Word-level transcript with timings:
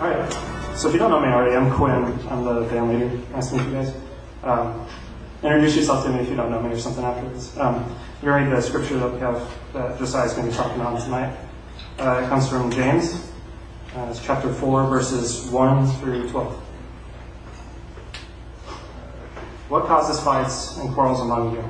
All 0.00 0.08
right. 0.08 0.32
So 0.74 0.88
if 0.88 0.94
you 0.94 0.98
don't 0.98 1.10
know 1.10 1.20
me 1.20 1.28
already, 1.28 1.54
I'm 1.54 1.70
Quinn. 1.72 1.92
I'm 2.30 2.42
the 2.42 2.62
band 2.70 2.88
leader. 2.88 3.20
Nice 3.34 3.50
to 3.50 3.56
meet 3.56 3.66
you 3.66 3.72
guys. 3.72 3.94
Um, 4.42 4.86
introduce 5.42 5.76
yourself 5.76 6.06
to 6.06 6.10
me 6.10 6.20
if 6.20 6.28
you 6.30 6.36
don't 6.36 6.50
know 6.50 6.62
me 6.62 6.70
or 6.70 6.78
something 6.78 7.04
afterwards. 7.04 7.54
Um, 7.58 7.94
you're 8.22 8.32
ready 8.32 8.48
the 8.48 8.62
scripture 8.62 8.98
that 8.98 9.12
we 9.12 9.20
have 9.20 9.46
that 9.74 9.98
Josiah 9.98 10.24
is 10.24 10.32
going 10.32 10.46
to 10.46 10.52
be 10.52 10.56
talking 10.56 10.80
on 10.80 10.98
tonight. 11.02 11.36
Uh, 11.98 12.22
it 12.24 12.28
comes 12.30 12.48
from 12.48 12.70
James. 12.70 13.30
Uh, 13.94 14.06
it's 14.10 14.24
chapter 14.24 14.50
4, 14.50 14.86
verses 14.86 15.44
1 15.50 15.86
through 15.98 16.30
12. 16.30 16.54
What 19.68 19.84
causes 19.84 20.18
fights 20.24 20.78
and 20.78 20.94
quarrels 20.94 21.20
among 21.20 21.56
you? 21.56 21.64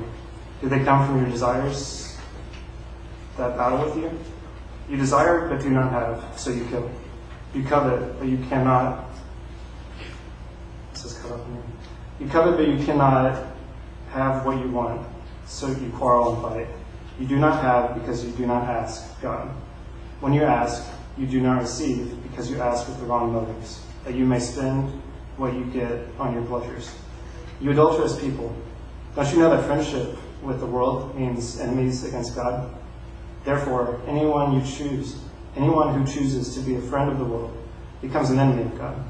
Do 0.61 0.69
they 0.69 0.85
come 0.85 1.05
from 1.05 1.19
your 1.19 1.29
desires 1.29 2.17
that 3.35 3.57
battle 3.57 3.83
with 3.83 3.97
you? 3.97 4.09
You 4.89 4.95
desire 4.95 5.49
but 5.49 5.59
do 5.59 5.69
not 5.69 5.91
have, 5.91 6.39
so 6.39 6.49
you 6.49 6.63
kill. 6.67 6.89
You 7.53 7.63
covet, 7.63 8.17
but 8.17 8.27
you 8.27 8.37
cannot. 8.49 9.09
This 10.93 11.05
is 11.05 11.13
cut 11.19 11.31
in 11.31 11.53
here. 11.53 11.63
You 12.19 12.27
covet, 12.27 12.57
but 12.57 12.67
you 12.67 12.83
cannot 12.85 13.47
have 14.11 14.45
what 14.45 14.57
you 14.59 14.69
want, 14.69 15.05
so 15.45 15.67
you 15.67 15.89
quarrel 15.97 16.33
and 16.33 16.41
fight. 16.41 16.67
You 17.19 17.27
do 17.27 17.37
not 17.37 17.61
have 17.61 17.95
because 17.95 18.23
you 18.25 18.31
do 18.31 18.45
not 18.45 18.63
ask 18.63 19.21
God. 19.21 19.49
When 20.21 20.33
you 20.33 20.43
ask, 20.43 20.85
you 21.17 21.27
do 21.27 21.41
not 21.41 21.61
receive 21.61 22.21
because 22.23 22.49
you 22.49 22.59
ask 22.59 22.87
with 22.87 22.99
the 22.99 23.05
wrong 23.05 23.33
motives, 23.33 23.83
that 24.05 24.15
you 24.15 24.25
may 24.25 24.39
spend 24.39 24.89
what 25.37 25.53
you 25.53 25.65
get 25.65 26.07
on 26.19 26.33
your 26.33 26.43
pleasures. 26.43 26.95
You 27.59 27.71
adulterous 27.71 28.19
people, 28.19 28.55
don't 29.15 29.31
you 29.31 29.39
know 29.39 29.49
that 29.49 29.65
friendship 29.65 30.17
with 30.41 30.59
the 30.59 30.65
world 30.65 31.15
means 31.17 31.59
enemies 31.59 32.03
against 32.03 32.35
God? 32.35 32.73
Therefore, 33.43 33.99
anyone 34.07 34.53
you 34.53 34.61
choose 34.65 35.17
Anyone 35.55 35.93
who 35.93 36.11
chooses 36.11 36.55
to 36.55 36.61
be 36.61 36.75
a 36.75 36.81
friend 36.81 37.11
of 37.11 37.19
the 37.19 37.25
world 37.25 37.57
becomes 38.01 38.29
an 38.29 38.39
enemy 38.39 38.63
of 38.63 38.77
God. 38.77 39.03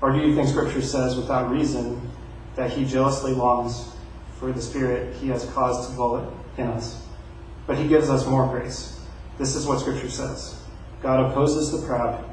Or 0.00 0.12
do 0.12 0.18
you 0.18 0.34
think 0.34 0.48
Scripture 0.48 0.80
says 0.80 1.16
without 1.16 1.50
reason 1.50 2.10
that 2.54 2.70
he 2.70 2.84
jealously 2.84 3.32
longs 3.32 3.92
for 4.38 4.52
the 4.52 4.60
Spirit 4.60 5.14
he 5.16 5.28
has 5.28 5.44
caused 5.50 5.90
to 5.90 5.94
dwell 5.94 6.34
in 6.56 6.66
us? 6.68 7.02
But 7.66 7.76
he 7.76 7.88
gives 7.88 8.08
us 8.08 8.26
more 8.26 8.48
grace. 8.48 9.00
This 9.38 9.54
is 9.54 9.66
what 9.66 9.80
Scripture 9.80 10.08
says 10.08 10.62
God 11.02 11.30
opposes 11.30 11.78
the 11.78 11.86
proud, 11.86 12.24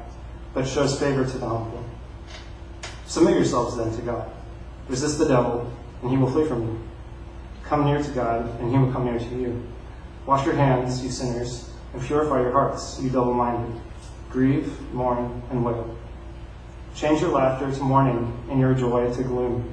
but 0.54 0.66
shows 0.66 0.98
favor 0.98 1.24
to 1.24 1.38
the 1.38 1.46
humble. 1.46 1.84
Submit 3.06 3.34
yourselves 3.34 3.76
then 3.76 3.94
to 3.94 4.02
God. 4.02 4.30
Resist 4.88 5.18
the 5.18 5.28
devil, 5.28 5.70
and 6.00 6.10
he 6.10 6.16
will 6.16 6.30
flee 6.30 6.46
from 6.46 6.62
you. 6.62 6.80
Come 7.64 7.84
near 7.84 8.02
to 8.02 8.10
God, 8.12 8.60
and 8.60 8.70
he 8.70 8.78
will 8.78 8.92
come 8.92 9.04
near 9.04 9.18
to 9.18 9.38
you. 9.38 9.62
Wash 10.26 10.46
your 10.46 10.54
hands, 10.54 11.04
you 11.04 11.10
sinners 11.10 11.73
and 11.94 12.02
purify 12.02 12.40
your 12.42 12.52
hearts, 12.52 13.00
you 13.00 13.08
double 13.08 13.32
minded. 13.32 13.80
Grieve, 14.30 14.92
mourn, 14.92 15.42
and 15.50 15.64
wail. 15.64 15.96
Change 16.94 17.20
your 17.20 17.30
laughter 17.30 17.72
to 17.72 17.82
mourning 17.82 18.36
and 18.50 18.60
your 18.60 18.74
joy 18.74 19.12
to 19.14 19.22
gloom. 19.22 19.72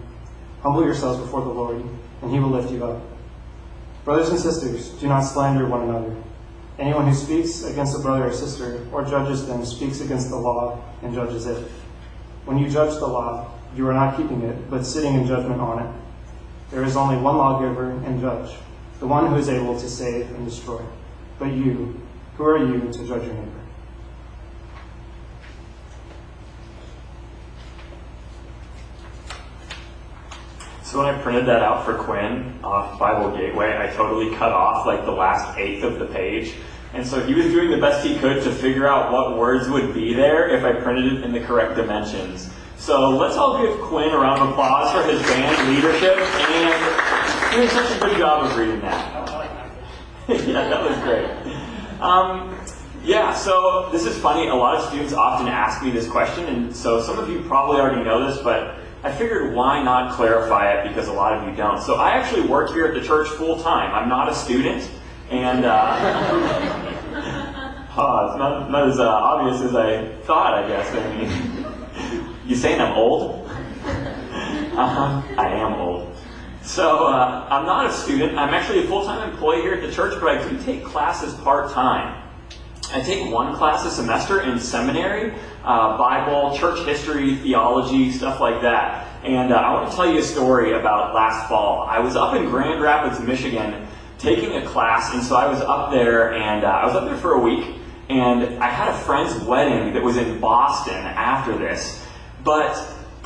Humble 0.61 0.85
yourselves 0.85 1.19
before 1.19 1.41
the 1.41 1.49
Lord, 1.49 1.83
and 2.21 2.31
he 2.31 2.39
will 2.39 2.49
lift 2.49 2.71
you 2.71 2.85
up. 2.85 3.01
Brothers 4.05 4.29
and 4.29 4.39
sisters, 4.39 4.89
do 4.99 5.07
not 5.07 5.21
slander 5.21 5.67
one 5.67 5.89
another. 5.89 6.15
Anyone 6.79 7.07
who 7.07 7.13
speaks 7.13 7.63
against 7.63 7.95
a 7.95 7.99
brother 7.99 8.27
or 8.27 8.33
sister 8.33 8.87
or 8.91 9.03
judges 9.03 9.45
them 9.45 9.65
speaks 9.65 10.01
against 10.01 10.29
the 10.29 10.35
law 10.35 10.83
and 11.03 11.13
judges 11.13 11.45
it. 11.45 11.69
When 12.45 12.57
you 12.57 12.69
judge 12.69 12.95
the 12.99 13.07
law, 13.07 13.51
you 13.75 13.87
are 13.87 13.93
not 13.93 14.17
keeping 14.17 14.41
it, 14.41 14.69
but 14.69 14.85
sitting 14.85 15.13
in 15.13 15.27
judgment 15.27 15.61
on 15.61 15.85
it. 15.85 15.95
There 16.71 16.83
is 16.83 16.95
only 16.95 17.17
one 17.17 17.37
lawgiver 17.37 17.91
and 17.91 18.19
judge, 18.19 18.55
the 18.99 19.07
one 19.07 19.27
who 19.27 19.35
is 19.35 19.49
able 19.49 19.79
to 19.79 19.89
save 19.89 20.29
and 20.31 20.45
destroy. 20.45 20.81
But 21.37 21.51
you, 21.51 21.99
who 22.35 22.45
are 22.45 22.57
you 22.57 22.91
to 22.91 23.07
judge 23.07 23.23
your 23.23 23.33
neighbor? 23.33 23.61
So 30.83 30.97
when 30.97 31.07
I 31.07 31.21
printed 31.21 31.45
that 31.45 31.63
out 31.63 31.85
for 31.85 31.93
Quinn 31.93 32.59
off 32.65 32.99
Bible 32.99 33.31
Gateway, 33.37 33.77
I 33.77 33.95
totally 33.95 34.35
cut 34.35 34.51
off 34.51 34.85
like 34.85 35.05
the 35.05 35.11
last 35.11 35.57
eighth 35.57 35.85
of 35.85 35.99
the 35.99 36.05
page. 36.05 36.55
And 36.93 37.07
so 37.07 37.25
he 37.25 37.33
was 37.33 37.45
doing 37.45 37.71
the 37.71 37.77
best 37.77 38.05
he 38.05 38.17
could 38.19 38.43
to 38.43 38.51
figure 38.51 38.85
out 38.85 39.13
what 39.13 39.37
words 39.37 39.69
would 39.69 39.93
be 39.93 40.13
there 40.13 40.49
if 40.49 40.65
I 40.65 40.73
printed 40.73 41.13
it 41.13 41.23
in 41.23 41.31
the 41.31 41.39
correct 41.39 41.77
dimensions. 41.77 42.49
So 42.75 43.11
let's 43.11 43.37
all 43.37 43.61
give 43.65 43.79
Quinn 43.79 44.09
a 44.09 44.17
round 44.17 44.41
of 44.41 44.49
applause 44.49 44.91
for 44.91 45.09
his 45.09 45.21
band 45.21 45.73
leadership 45.73 46.17
and 46.17 47.55
doing 47.55 47.69
such 47.69 47.95
a 47.95 47.99
good 47.99 48.17
job 48.17 48.51
of 48.51 48.57
reading 48.57 48.81
that. 48.81 49.13
yeah, 50.27 50.67
that 50.67 50.89
was 50.89 50.97
great. 51.03 51.60
Um, 52.01 52.57
yeah, 53.03 53.33
so 53.33 53.89
this 53.91 54.05
is 54.05 54.17
funny. 54.17 54.47
A 54.47 54.55
lot 54.55 54.75
of 54.75 54.87
students 54.87 55.13
often 55.13 55.47
ask 55.47 55.83
me 55.83 55.91
this 55.91 56.07
question, 56.07 56.45
and 56.45 56.75
so 56.75 57.01
some 57.01 57.19
of 57.19 57.29
you 57.29 57.41
probably 57.41 57.79
already 57.79 58.03
know 58.03 58.27
this, 58.27 58.41
but 58.41 58.75
I 59.03 59.11
figured 59.11 59.53
why 59.53 59.83
not 59.83 60.13
clarify 60.13 60.73
it 60.73 60.87
because 60.87 61.07
a 61.07 61.13
lot 61.13 61.33
of 61.33 61.47
you 61.47 61.55
don't. 61.55 61.81
So 61.81 61.95
I 61.95 62.11
actually 62.11 62.47
work 62.47 62.71
here 62.71 62.87
at 62.87 62.95
the 62.95 63.01
church 63.01 63.27
full 63.29 63.61
time. 63.61 63.93
I'm 63.93 64.09
not 64.09 64.29
a 64.29 64.35
student, 64.35 64.89
and 65.29 65.63
uh, 65.63 65.97
oh, 67.97 68.29
it's 68.29 68.37
not, 68.37 68.71
not 68.71 68.89
as 68.89 68.99
uh, 68.99 69.07
obvious 69.07 69.61
as 69.61 69.75
I 69.75 70.07
thought, 70.23 70.55
I 70.55 70.67
guess. 70.67 70.91
I 70.93 71.15
mean, 71.15 72.35
you 72.47 72.55
saying 72.55 72.81
I'm 72.81 72.93
old? 72.93 73.47
Uh-huh, 74.71 75.21
I 75.37 75.49
am 75.49 75.73
old. 75.73 76.10
So 76.63 77.07
uh, 77.07 77.47
I'm 77.49 77.65
not 77.65 77.87
a 77.87 77.91
student. 77.91 78.37
I'm 78.37 78.53
actually 78.53 78.83
a 78.83 78.87
full-time 78.87 79.29
employee 79.29 79.61
here 79.61 79.73
at 79.73 79.81
the 79.81 79.91
church, 79.91 80.19
but 80.21 80.37
I 80.37 80.47
do 80.47 80.61
take 80.63 80.83
classes 80.83 81.33
part-time. 81.41 82.29
I 82.93 83.01
take 83.01 83.31
one 83.31 83.55
class 83.55 83.85
a 83.85 83.89
semester 83.89 84.41
in 84.41 84.59
seminary, 84.59 85.33
uh, 85.63 85.97
Bible, 85.97 86.57
church 86.57 86.85
history, 86.85 87.35
theology, 87.37 88.11
stuff 88.11 88.39
like 88.39 88.61
that. 88.61 89.07
And 89.23 89.53
uh, 89.53 89.55
I 89.55 89.73
want 89.73 89.89
to 89.89 89.95
tell 89.95 90.11
you 90.11 90.19
a 90.19 90.23
story 90.23 90.73
about 90.73 91.15
last 91.15 91.47
fall. 91.47 91.83
I 91.83 91.99
was 91.99 92.15
up 92.15 92.35
in 92.35 92.45
Grand 92.45 92.81
Rapids, 92.81 93.19
Michigan, 93.21 93.87
taking 94.17 94.55
a 94.57 94.65
class, 94.65 95.13
and 95.13 95.23
so 95.23 95.35
I 95.35 95.47
was 95.47 95.61
up 95.61 95.91
there, 95.91 96.33
and 96.33 96.63
uh, 96.63 96.67
I 96.67 96.85
was 96.85 96.95
up 96.95 97.05
there 97.05 97.17
for 97.17 97.33
a 97.33 97.39
week, 97.39 97.75
and 98.09 98.61
I 98.61 98.67
had 98.67 98.89
a 98.89 98.97
friend's 98.99 99.35
wedding 99.45 99.93
that 99.93 100.03
was 100.03 100.17
in 100.17 100.39
Boston 100.39 100.95
after 100.95 101.57
this. 101.57 102.05
But 102.43 102.75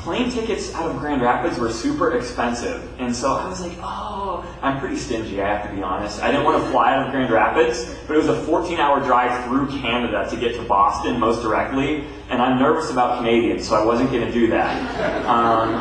plane 0.05 0.29
tickets 0.29 0.71
out 0.75 0.91
of 0.91 0.99
Grand 0.99 1.19
Rapids 1.23 1.57
were 1.57 1.71
super 1.71 2.15
expensive. 2.15 2.87
And 2.99 3.13
so 3.13 3.33
I 3.33 3.49
was 3.49 3.59
like, 3.59 3.75
oh, 3.81 4.45
I'm 4.61 4.79
pretty 4.79 4.97
stingy, 4.97 5.41
I 5.41 5.47
have 5.47 5.67
to 5.67 5.75
be 5.75 5.81
honest. 5.81 6.21
I 6.21 6.27
didn't 6.27 6.45
want 6.45 6.63
to 6.63 6.69
fly 6.69 6.93
out 6.93 7.07
of 7.07 7.11
Grand 7.11 7.31
Rapids, 7.31 7.91
but 8.05 8.13
it 8.13 8.17
was 8.17 8.27
a 8.27 8.39
14 8.43 8.79
hour 8.79 8.99
drive 8.99 9.45
through 9.45 9.67
Canada 9.81 10.27
to 10.29 10.37
get 10.37 10.53
to 10.57 10.61
Boston 10.61 11.19
most 11.19 11.41
directly. 11.41 12.05
And 12.29 12.39
I'm 12.39 12.59
nervous 12.59 12.91
about 12.91 13.17
Canadians, 13.17 13.67
so 13.67 13.75
I 13.75 13.83
wasn't 13.83 14.11
going 14.11 14.27
to 14.27 14.31
do 14.31 14.45
that. 14.51 15.25
Um, 15.25 15.73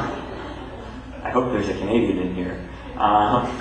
I 1.23 1.29
hope 1.29 1.53
there's 1.53 1.69
a 1.69 1.75
Canadian 1.75 2.19
in 2.19 2.35
here. 2.35 2.67
Um, 2.97 3.61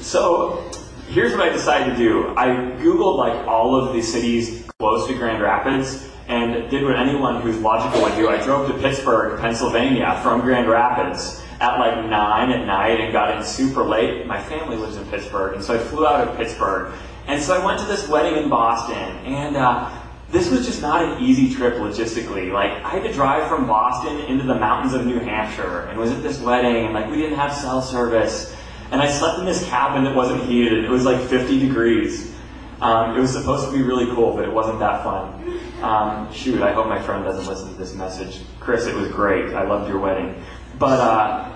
so 0.00 0.70
here's 1.08 1.32
what 1.32 1.40
I 1.40 1.48
decided 1.48 1.92
to 1.92 1.96
do. 1.96 2.34
I 2.36 2.48
Googled 2.48 3.16
like 3.16 3.46
all 3.48 3.74
of 3.74 3.94
the 3.94 4.02
cities 4.02 4.68
close 4.78 5.06
to 5.06 5.14
Grand 5.14 5.42
Rapids 5.42 6.09
and 6.30 6.70
did 6.70 6.84
what 6.84 6.96
anyone 6.96 7.42
who's 7.42 7.58
logical 7.58 8.02
would 8.02 8.14
do. 8.14 8.28
I 8.28 8.40
drove 8.42 8.68
to 8.68 8.78
Pittsburgh, 8.78 9.38
Pennsylvania 9.40 10.18
from 10.22 10.40
Grand 10.40 10.70
Rapids 10.70 11.42
at 11.60 11.78
like 11.78 12.08
9 12.08 12.50
at 12.50 12.66
night 12.66 13.00
and 13.00 13.12
got 13.12 13.36
in 13.36 13.42
super 13.42 13.82
late. 13.82 14.26
My 14.26 14.40
family 14.40 14.76
lives 14.76 14.96
in 14.96 15.04
Pittsburgh, 15.06 15.54
and 15.54 15.62
so 15.62 15.74
I 15.74 15.78
flew 15.78 16.06
out 16.06 16.26
of 16.26 16.36
Pittsburgh. 16.36 16.94
And 17.26 17.42
so 17.42 17.60
I 17.60 17.64
went 17.64 17.80
to 17.80 17.86
this 17.86 18.08
wedding 18.08 18.42
in 18.42 18.48
Boston, 18.48 18.96
and 19.26 19.56
uh, 19.56 19.90
this 20.30 20.48
was 20.50 20.64
just 20.64 20.80
not 20.80 21.04
an 21.04 21.22
easy 21.22 21.52
trip 21.52 21.74
logistically. 21.74 22.52
Like, 22.52 22.70
I 22.84 22.90
had 22.90 23.02
to 23.02 23.12
drive 23.12 23.48
from 23.48 23.66
Boston 23.66 24.20
into 24.20 24.44
the 24.44 24.54
mountains 24.54 24.94
of 24.94 25.04
New 25.04 25.18
Hampshire, 25.18 25.88
and 25.90 25.98
was 25.98 26.12
at 26.12 26.22
this 26.22 26.40
wedding, 26.40 26.86
and 26.86 26.94
like, 26.94 27.10
we 27.10 27.16
didn't 27.16 27.38
have 27.38 27.52
cell 27.52 27.82
service. 27.82 28.54
And 28.92 29.02
I 29.02 29.08
slept 29.08 29.40
in 29.40 29.44
this 29.44 29.64
cabin 29.66 30.04
that 30.04 30.14
wasn't 30.14 30.44
heated. 30.44 30.84
It 30.84 30.90
was 30.90 31.04
like 31.04 31.20
50 31.20 31.60
degrees. 31.60 32.32
Um, 32.80 33.16
it 33.16 33.20
was 33.20 33.32
supposed 33.32 33.66
to 33.66 33.72
be 33.76 33.82
really 33.82 34.06
cool, 34.14 34.34
but 34.34 34.44
it 34.44 34.52
wasn't 34.52 34.78
that 34.78 35.04
fun. 35.04 35.60
Um, 35.82 36.32
shoot, 36.32 36.62
I 36.62 36.72
hope 36.72 36.86
my 36.86 37.00
friend 37.00 37.24
doesn't 37.24 37.46
listen 37.46 37.68
to 37.68 37.74
this 37.74 37.94
message. 37.94 38.40
Chris, 38.58 38.86
it 38.86 38.94
was 38.94 39.08
great. 39.08 39.54
I 39.54 39.64
loved 39.64 39.88
your 39.88 39.98
wedding. 39.98 40.42
But 40.78 40.98
uh, 41.00 41.50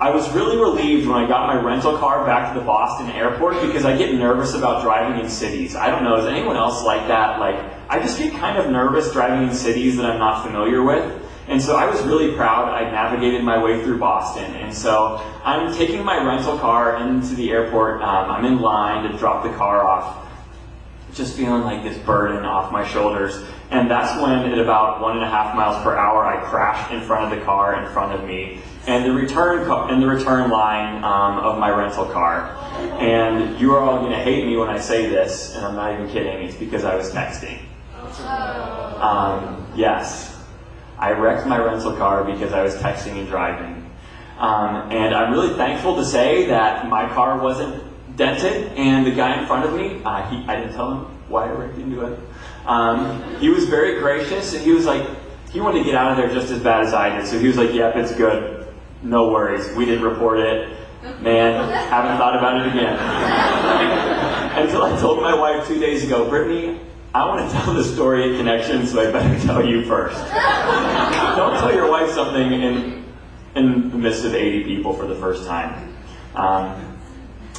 I 0.00 0.10
was 0.10 0.28
really 0.32 0.56
relieved 0.56 1.06
when 1.06 1.16
I 1.16 1.28
got 1.28 1.46
my 1.46 1.62
rental 1.62 1.96
car 1.98 2.24
back 2.24 2.52
to 2.52 2.58
the 2.58 2.64
Boston 2.64 3.10
airport 3.10 3.60
because 3.60 3.84
I 3.84 3.96
get 3.96 4.14
nervous 4.14 4.54
about 4.54 4.82
driving 4.82 5.22
in 5.22 5.28
cities. 5.28 5.76
I 5.76 5.90
don't 5.90 6.04
know, 6.04 6.16
is 6.16 6.26
anyone 6.26 6.56
else 6.56 6.82
like 6.82 7.06
that? 7.08 7.38
Like, 7.38 7.56
I 7.90 7.98
just 7.98 8.18
get 8.18 8.32
kind 8.34 8.56
of 8.56 8.70
nervous 8.70 9.12
driving 9.12 9.48
in 9.48 9.54
cities 9.54 9.96
that 9.98 10.06
I'm 10.06 10.18
not 10.18 10.44
familiar 10.44 10.82
with. 10.82 11.20
And 11.48 11.60
so 11.60 11.76
I 11.76 11.86
was 11.86 12.00
really 12.02 12.34
proud 12.34 12.68
I 12.68 12.90
navigated 12.90 13.44
my 13.44 13.62
way 13.62 13.82
through 13.82 13.98
Boston. 13.98 14.54
And 14.54 14.72
so 14.72 15.20
I'm 15.44 15.74
taking 15.74 16.02
my 16.02 16.16
rental 16.24 16.58
car 16.58 16.96
into 16.96 17.34
the 17.34 17.50
airport. 17.50 18.00
Um, 18.00 18.30
I'm 18.30 18.44
in 18.44 18.60
line 18.60 19.10
to 19.10 19.18
drop 19.18 19.42
the 19.42 19.52
car 19.56 19.84
off 19.84 20.21
just 21.14 21.36
feeling 21.36 21.62
like 21.62 21.82
this 21.82 21.98
burden 21.98 22.44
off 22.44 22.72
my 22.72 22.86
shoulders. 22.86 23.42
And 23.70 23.90
that's 23.90 24.20
when, 24.20 24.50
at 24.50 24.58
about 24.58 25.00
one 25.00 25.16
and 25.16 25.24
a 25.24 25.28
half 25.28 25.54
miles 25.54 25.82
per 25.82 25.96
hour, 25.96 26.24
I 26.24 26.42
crashed 26.48 26.92
in 26.92 27.00
front 27.02 27.32
of 27.32 27.38
the 27.38 27.44
car 27.44 27.82
in 27.82 27.90
front 27.92 28.12
of 28.12 28.26
me, 28.26 28.60
and 28.86 29.04
the 29.04 29.12
return 29.12 29.64
co- 29.66 29.88
in 29.88 30.00
the 30.00 30.06
return 30.06 30.50
line 30.50 31.02
um, 31.04 31.38
of 31.38 31.58
my 31.58 31.70
rental 31.70 32.04
car. 32.06 32.56
And 33.00 33.58
you 33.60 33.74
are 33.74 33.80
all 33.80 33.98
going 34.00 34.12
to 34.12 34.22
hate 34.22 34.46
me 34.46 34.56
when 34.56 34.68
I 34.68 34.78
say 34.78 35.08
this, 35.08 35.54
and 35.54 35.64
I'm 35.64 35.74
not 35.74 35.92
even 35.92 36.08
kidding. 36.08 36.46
It's 36.46 36.56
because 36.56 36.84
I 36.84 36.94
was 36.94 37.10
texting. 37.12 37.58
Um, 39.00 39.66
yes, 39.74 40.38
I 40.98 41.12
wrecked 41.12 41.46
my 41.46 41.58
rental 41.58 41.96
car 41.96 42.24
because 42.24 42.52
I 42.52 42.62
was 42.62 42.74
texting 42.76 43.18
and 43.18 43.28
driving. 43.28 43.90
Um, 44.38 44.90
and 44.90 45.14
I'm 45.14 45.32
really 45.32 45.54
thankful 45.56 45.96
to 45.96 46.04
say 46.04 46.46
that 46.46 46.88
my 46.88 47.08
car 47.08 47.38
wasn't 47.38 47.84
dented, 48.22 48.72
and 48.78 49.04
the 49.04 49.10
guy 49.10 49.40
in 49.40 49.46
front 49.46 49.66
of 49.66 49.74
me, 49.74 50.00
uh, 50.04 50.28
he, 50.30 50.46
I 50.46 50.56
didn't 50.56 50.74
tell 50.74 50.92
him 50.92 50.98
why 51.28 51.48
I 51.48 51.52
wrecked 51.52 51.78
into 51.78 52.04
it. 52.06 52.18
Um, 52.66 53.36
he 53.40 53.48
was 53.48 53.64
very 53.64 53.98
gracious, 53.98 54.54
and 54.54 54.62
he 54.62 54.70
was 54.70 54.86
like, 54.86 55.04
he 55.50 55.60
wanted 55.60 55.80
to 55.80 55.84
get 55.84 55.96
out 55.96 56.12
of 56.12 56.16
there 56.16 56.32
just 56.32 56.52
as 56.52 56.62
bad 56.62 56.84
as 56.84 56.94
I 56.94 57.16
did. 57.16 57.26
So 57.26 57.38
he 57.38 57.48
was 57.48 57.56
like, 57.56 57.74
"Yep, 57.74 57.96
it's 57.96 58.14
good. 58.14 58.72
No 59.02 59.30
worries. 59.30 59.74
We 59.76 59.84
didn't 59.84 60.04
report 60.04 60.38
it. 60.38 60.78
Man, 61.20 61.68
haven't 61.90 62.16
thought 62.16 62.36
about 62.36 62.60
it 62.60 62.68
again." 62.68 62.96
Until 64.62 64.82
I 64.84 64.98
told 65.00 65.20
my 65.20 65.34
wife 65.34 65.66
two 65.66 65.80
days 65.80 66.04
ago, 66.04 66.28
Brittany, 66.28 66.78
I 67.14 67.26
want 67.26 67.50
to 67.50 67.56
tell 67.56 67.74
the 67.74 67.84
story 67.84 68.30
at 68.30 68.38
Connection, 68.38 68.86
so 68.86 69.00
I 69.00 69.10
better 69.10 69.38
tell 69.46 69.66
you 69.66 69.84
first. 69.84 70.16
Don't 70.16 71.58
tell 71.58 71.74
your 71.74 71.90
wife 71.90 72.10
something 72.10 72.52
in 72.52 73.04
in 73.54 73.90
the 73.90 73.98
midst 73.98 74.24
of 74.24 74.32
80 74.32 74.64
people 74.64 74.94
for 74.94 75.06
the 75.06 75.16
first 75.16 75.46
time. 75.46 75.94
Um, 76.34 76.91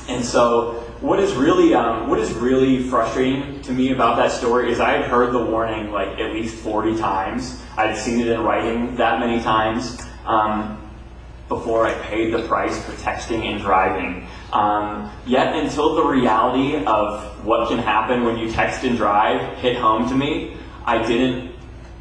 and 0.08 0.24
so, 0.24 0.74
what 1.00 1.20
is 1.20 1.34
really 1.34 1.74
um, 1.74 2.10
what 2.10 2.20
is 2.20 2.32
really 2.34 2.84
frustrating 2.90 3.62
to 3.62 3.72
me 3.72 3.92
about 3.92 4.18
that 4.18 4.32
story 4.32 4.72
is 4.72 4.80
I 4.80 4.92
had 4.92 5.06
heard 5.06 5.34
the 5.34 5.44
warning 5.44 5.92
like 5.92 6.20
at 6.20 6.32
least 6.32 6.56
40 6.56 6.98
times. 6.98 7.62
I'd 7.78 7.98
seen 7.98 8.20
it 8.20 8.28
in 8.28 8.42
writing 8.42 8.96
that 8.96 9.20
many 9.20 9.42
times 9.42 10.02
um, 10.26 10.80
before 11.50 11.86
I 11.86 11.94
paid 12.06 12.34
the 12.34 12.48
price 12.48 12.82
for 12.84 12.94
texting 12.94 13.46
and 13.46 13.62
driving. 13.62 14.28
Um, 14.52 15.12
yet 15.26 15.56
until 15.56 15.96
the 15.96 16.04
reality 16.04 16.84
of 16.86 17.46
what 17.46 17.70
can 17.70 17.80
happen 17.80 18.24
when 18.24 18.38
you 18.38 18.52
text 18.52 18.84
and 18.84 18.96
drive 18.96 19.58
hit 19.58 19.78
home 19.78 20.08
to 20.10 20.16
me, 20.16 20.58
I 20.86 21.06
didn't 21.06 21.54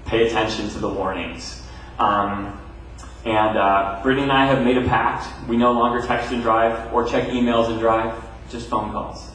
pay 0.07 0.29
attention 0.29 0.69
to 0.71 0.79
the 0.79 0.89
warnings. 0.89 1.63
Um, 1.99 2.62
and 3.25 3.57
uh, 3.57 4.01
Brittany 4.03 4.25
and 4.25 4.33
I 4.33 4.47
have 4.47 4.65
made 4.65 4.77
a 4.77 4.87
pact. 4.87 5.29
We 5.49 5.57
no 5.57 5.73
longer 5.73 6.05
text 6.07 6.33
and 6.33 6.43
drive 6.43 6.93
or 6.93 7.07
check 7.07 7.29
emails 7.29 7.71
and 7.71 7.79
drive, 7.79 8.21
just 8.51 8.69
phone 8.69 8.91
calls. 8.91 9.31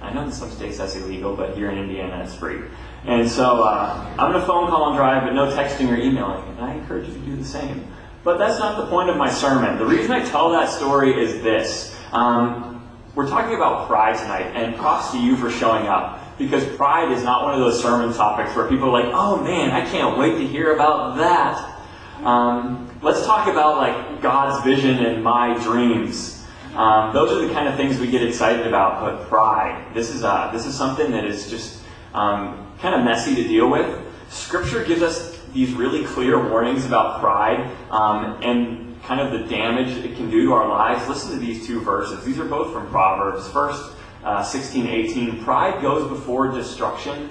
I 0.00 0.12
know 0.12 0.22
in 0.22 0.32
some 0.32 0.50
states 0.50 0.78
that's 0.78 0.94
illegal, 0.94 1.34
but 1.34 1.56
here 1.56 1.70
in 1.70 1.78
Indiana 1.78 2.22
it's 2.22 2.34
free. 2.34 2.60
And 3.04 3.28
so 3.28 3.62
uh, 3.62 4.14
I'm 4.18 4.30
going 4.30 4.40
to 4.40 4.46
phone 4.46 4.68
call 4.68 4.88
and 4.88 4.96
drive, 4.96 5.24
but 5.24 5.32
no 5.32 5.46
texting 5.46 5.90
or 5.90 5.96
emailing. 5.96 6.42
And 6.50 6.60
I 6.60 6.74
encourage 6.74 7.08
you 7.08 7.14
to 7.14 7.20
do 7.20 7.36
the 7.36 7.44
same. 7.44 7.86
But 8.22 8.38
that's 8.38 8.58
not 8.58 8.76
the 8.76 8.86
point 8.88 9.08
of 9.08 9.16
my 9.16 9.30
sermon. 9.30 9.78
The 9.78 9.86
reason 9.86 10.10
I 10.10 10.24
tell 10.24 10.50
that 10.50 10.68
story 10.68 11.20
is 11.20 11.42
this. 11.42 11.96
Um, 12.12 12.88
we're 13.14 13.28
talking 13.28 13.54
about 13.54 13.86
pride 13.86 14.18
tonight, 14.18 14.52
and 14.54 14.76
props 14.76 15.12
to 15.12 15.18
you 15.18 15.36
for 15.36 15.50
showing 15.50 15.86
up. 15.86 16.36
Because 16.36 16.66
pride 16.76 17.12
is 17.12 17.22
not 17.22 17.44
one 17.44 17.54
of 17.54 17.60
those 17.60 17.80
sermon 17.80 18.14
topics 18.14 18.54
where 18.54 18.68
people 18.68 18.88
are 18.88 19.02
like, 19.02 19.12
oh 19.14 19.42
man, 19.42 19.70
I 19.70 19.88
can't 19.88 20.18
wait 20.18 20.32
to 20.38 20.46
hear 20.46 20.74
about 20.74 21.16
that. 21.16 21.75
Um, 22.24 22.90
let's 23.02 23.24
talk 23.26 23.48
about 23.48 23.76
like 23.76 24.22
God's 24.22 24.64
vision 24.64 25.04
and 25.04 25.22
my 25.22 25.58
dreams. 25.62 26.44
Um, 26.74 27.14
those 27.14 27.32
are 27.32 27.46
the 27.46 27.52
kind 27.52 27.68
of 27.68 27.76
things 27.76 27.98
we 27.98 28.10
get 28.10 28.22
excited 28.22 28.66
about. 28.66 29.00
But 29.00 29.28
pride, 29.28 29.94
this 29.94 30.10
is 30.10 30.24
uh, 30.24 30.50
this 30.52 30.66
is 30.66 30.74
something 30.74 31.10
that 31.12 31.24
is 31.24 31.50
just 31.50 31.82
um, 32.14 32.72
kind 32.80 32.94
of 32.94 33.04
messy 33.04 33.34
to 33.34 33.44
deal 33.46 33.70
with. 33.70 34.02
Scripture 34.28 34.84
gives 34.84 35.02
us 35.02 35.38
these 35.52 35.72
really 35.72 36.04
clear 36.04 36.50
warnings 36.50 36.84
about 36.84 37.20
pride 37.20 37.70
um, 37.90 38.38
and 38.42 39.00
kind 39.04 39.20
of 39.20 39.32
the 39.32 39.46
damage 39.48 39.96
it 40.04 40.16
can 40.16 40.30
do 40.30 40.46
to 40.46 40.52
our 40.52 40.68
lives. 40.68 41.08
Listen 41.08 41.30
to 41.30 41.38
these 41.38 41.66
two 41.66 41.80
verses. 41.80 42.24
These 42.24 42.38
are 42.38 42.44
both 42.44 42.72
from 42.72 42.88
Proverbs. 42.88 43.48
First, 43.48 43.92
uh, 44.24 44.42
16, 44.42 44.86
18. 44.86 45.44
Pride 45.44 45.80
goes 45.80 46.08
before 46.08 46.48
destruction, 46.48 47.30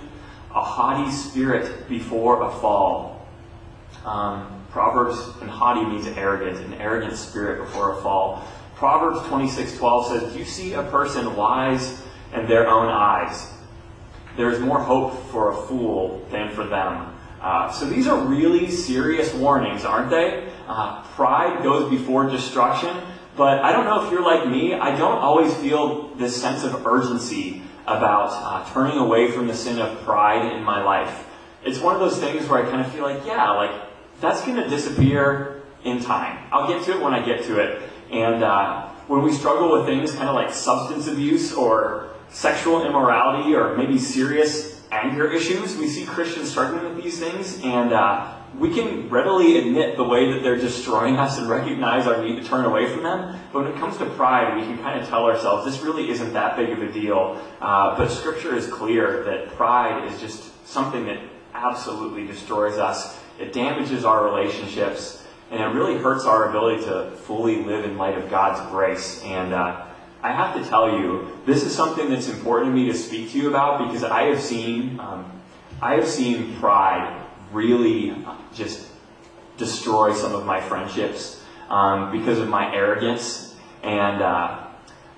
a 0.52 0.64
haughty 0.64 1.12
spirit 1.12 1.90
before 1.90 2.42
a 2.44 2.50
fall. 2.50 3.28
Um, 4.06 4.55
Proverbs 4.76 5.18
and 5.40 5.50
haughty 5.50 5.86
means 5.86 6.06
arrogant, 6.18 6.58
an 6.58 6.74
arrogant 6.82 7.16
spirit 7.16 7.64
before 7.64 7.94
a 7.94 8.02
fall. 8.02 8.44
Proverbs 8.76 9.22
26:12 9.30 10.08
says, 10.08 10.34
"Do 10.34 10.38
you 10.38 10.44
see 10.44 10.74
a 10.74 10.84
person 10.84 11.34
wise 11.38 12.04
in 12.34 12.46
their 12.48 12.68
own 12.68 12.90
eyes? 12.90 13.54
There 14.36 14.50
is 14.50 14.60
more 14.60 14.80
hope 14.80 15.14
for 15.32 15.50
a 15.50 15.54
fool 15.54 16.24
than 16.30 16.50
for 16.50 16.66
them." 16.66 17.06
Uh, 17.42 17.72
so 17.72 17.86
these 17.86 18.06
are 18.06 18.18
really 18.18 18.70
serious 18.70 19.34
warnings, 19.34 19.86
aren't 19.86 20.10
they? 20.10 20.44
Uh, 20.68 21.04
pride 21.16 21.64
goes 21.64 21.90
before 21.90 22.26
destruction, 22.26 22.98
but 23.38 23.64
I 23.64 23.72
don't 23.72 23.86
know 23.86 24.04
if 24.04 24.12
you're 24.12 24.26
like 24.26 24.46
me. 24.46 24.74
I 24.74 24.94
don't 24.94 25.20
always 25.20 25.54
feel 25.54 26.10
this 26.18 26.36
sense 26.36 26.66
of 26.66 26.86
urgency 26.86 27.62
about 27.88 28.32
uh, 28.32 28.74
turning 28.74 28.98
away 28.98 29.32
from 29.32 29.48
the 29.48 29.56
sin 29.56 29.80
of 29.80 30.04
pride 30.04 30.52
in 30.52 30.66
my 30.66 30.84
life. 30.84 31.24
It's 31.64 31.80
one 31.80 31.96
of 31.96 32.02
those 32.02 32.18
things 32.18 32.50
where 32.50 32.62
I 32.62 32.70
kind 32.70 32.82
of 32.82 32.92
feel 32.92 33.04
like, 33.04 33.26
yeah, 33.26 33.52
like 33.52 33.72
that's 34.22 34.42
going 34.42 34.58
to 34.58 34.70
disappear 34.70 35.64
in 35.84 36.02
time. 36.02 36.48
I'll 36.52 36.68
get 36.68 36.84
to 36.86 36.94
it 36.94 37.02
when 37.02 37.14
I 37.14 37.24
get 37.26 37.44
to 37.46 37.60
it. 37.60 37.90
And 38.12 38.44
uh, 38.44 38.88
when 39.08 39.24
we 39.24 39.32
struggle 39.32 39.72
with 39.72 39.86
things 39.86 40.14
kind 40.14 40.30
of 40.30 40.36
like 40.36 40.54
substance 40.54 41.08
abuse 41.08 41.54
or 41.54 42.10
sexual 42.30 42.86
immorality 42.86 43.54
or 43.54 43.78
maybe 43.78 43.98
serious 43.98 44.82
anger 44.92 45.32
issues, 45.32 45.78
we 45.78 45.88
see 45.88 46.06
Christians 46.06 46.50
struggling 46.50 46.84
with 46.84 47.04
these 47.04 47.20
things, 47.20 47.60
and 47.64 47.92
uh, 47.92 48.34
we 48.58 48.74
can 48.74 49.10
readily 49.10 49.58
admit 49.58 49.98
the 49.98 50.04
way 50.04 50.32
that 50.32 50.42
they're 50.42 50.58
destroying 50.58 51.18
us 51.18 51.38
and 51.38 51.50
recognize 51.50 52.08
our 52.08 52.24
need 52.24 52.42
to 52.42 52.44
turn 52.44 52.66
away 52.66 52.88
from 52.88 53.04
them. 53.04 53.38
But 53.52 53.64
when 53.64 53.74
it 53.74 53.80
comes 53.80 53.98
to 53.98 54.06
pride, 54.12 54.56
we 54.56 54.62
can 54.62 54.78
kind 54.80 55.00
of 55.00 55.08
tell 55.10 55.26
ourselves 55.26 55.66
this 55.66 55.84
really 55.84 56.10
isn't 56.10 56.34
that 56.34 56.56
big 56.56 56.70
of 56.70 56.82
a 56.82 56.92
deal. 56.92 57.42
Uh, 57.60 57.98
but 57.98 58.10
Scripture 58.10 58.56
is 58.56 58.68
clear 58.68 59.24
that 59.26 59.50
pride 59.56 60.10
is 60.10 60.20
just 60.22 60.66
something 60.66 61.06
that 61.06 61.20
absolutely 61.54 62.26
destroys 62.26 62.78
us 62.78 63.20
it 63.40 63.54
damages 63.54 64.06
our 64.06 64.24
relationships, 64.24 65.26
and 65.52 65.62
it 65.62 65.78
really 65.78 65.98
hurts 65.98 66.26
our 66.26 66.50
ability 66.50 66.86
to 66.86 67.12
fully 67.24 67.64
live 67.64 67.86
in 67.86 67.98
light 67.98 68.18
of 68.18 68.30
God's 68.30 68.62
grace. 68.72 69.22
And 69.24 69.54
uh, 69.54 69.86
I 70.22 70.32
have 70.32 70.56
to 70.56 70.68
tell 70.70 71.00
you, 71.00 71.40
this 71.46 71.64
is 71.64 71.76
something 71.76 72.10
that's 72.10 72.30
important 72.30 72.72
to 72.72 72.76
me 72.76 72.92
to 72.92 72.98
speak 72.98 73.32
to 73.32 73.38
you 73.38 73.50
about 73.50 73.86
because 73.86 74.04
I 74.04 74.24
have 74.24 74.42
seen, 74.42 75.00
um, 75.00 75.32
I 75.82 75.96
have 75.96 76.08
seen 76.08 76.56
pride 76.58 77.22
really 77.52 78.16
just 78.54 78.88
destroy 79.58 80.14
some 80.14 80.34
of 80.34 80.46
my 80.46 80.60
friendships 80.62 81.42
um, 81.70 82.12
because 82.12 82.40
of 82.40 82.50
my 82.50 82.74
arrogance, 82.74 83.56
and 83.84 84.22
uh, 84.22 84.68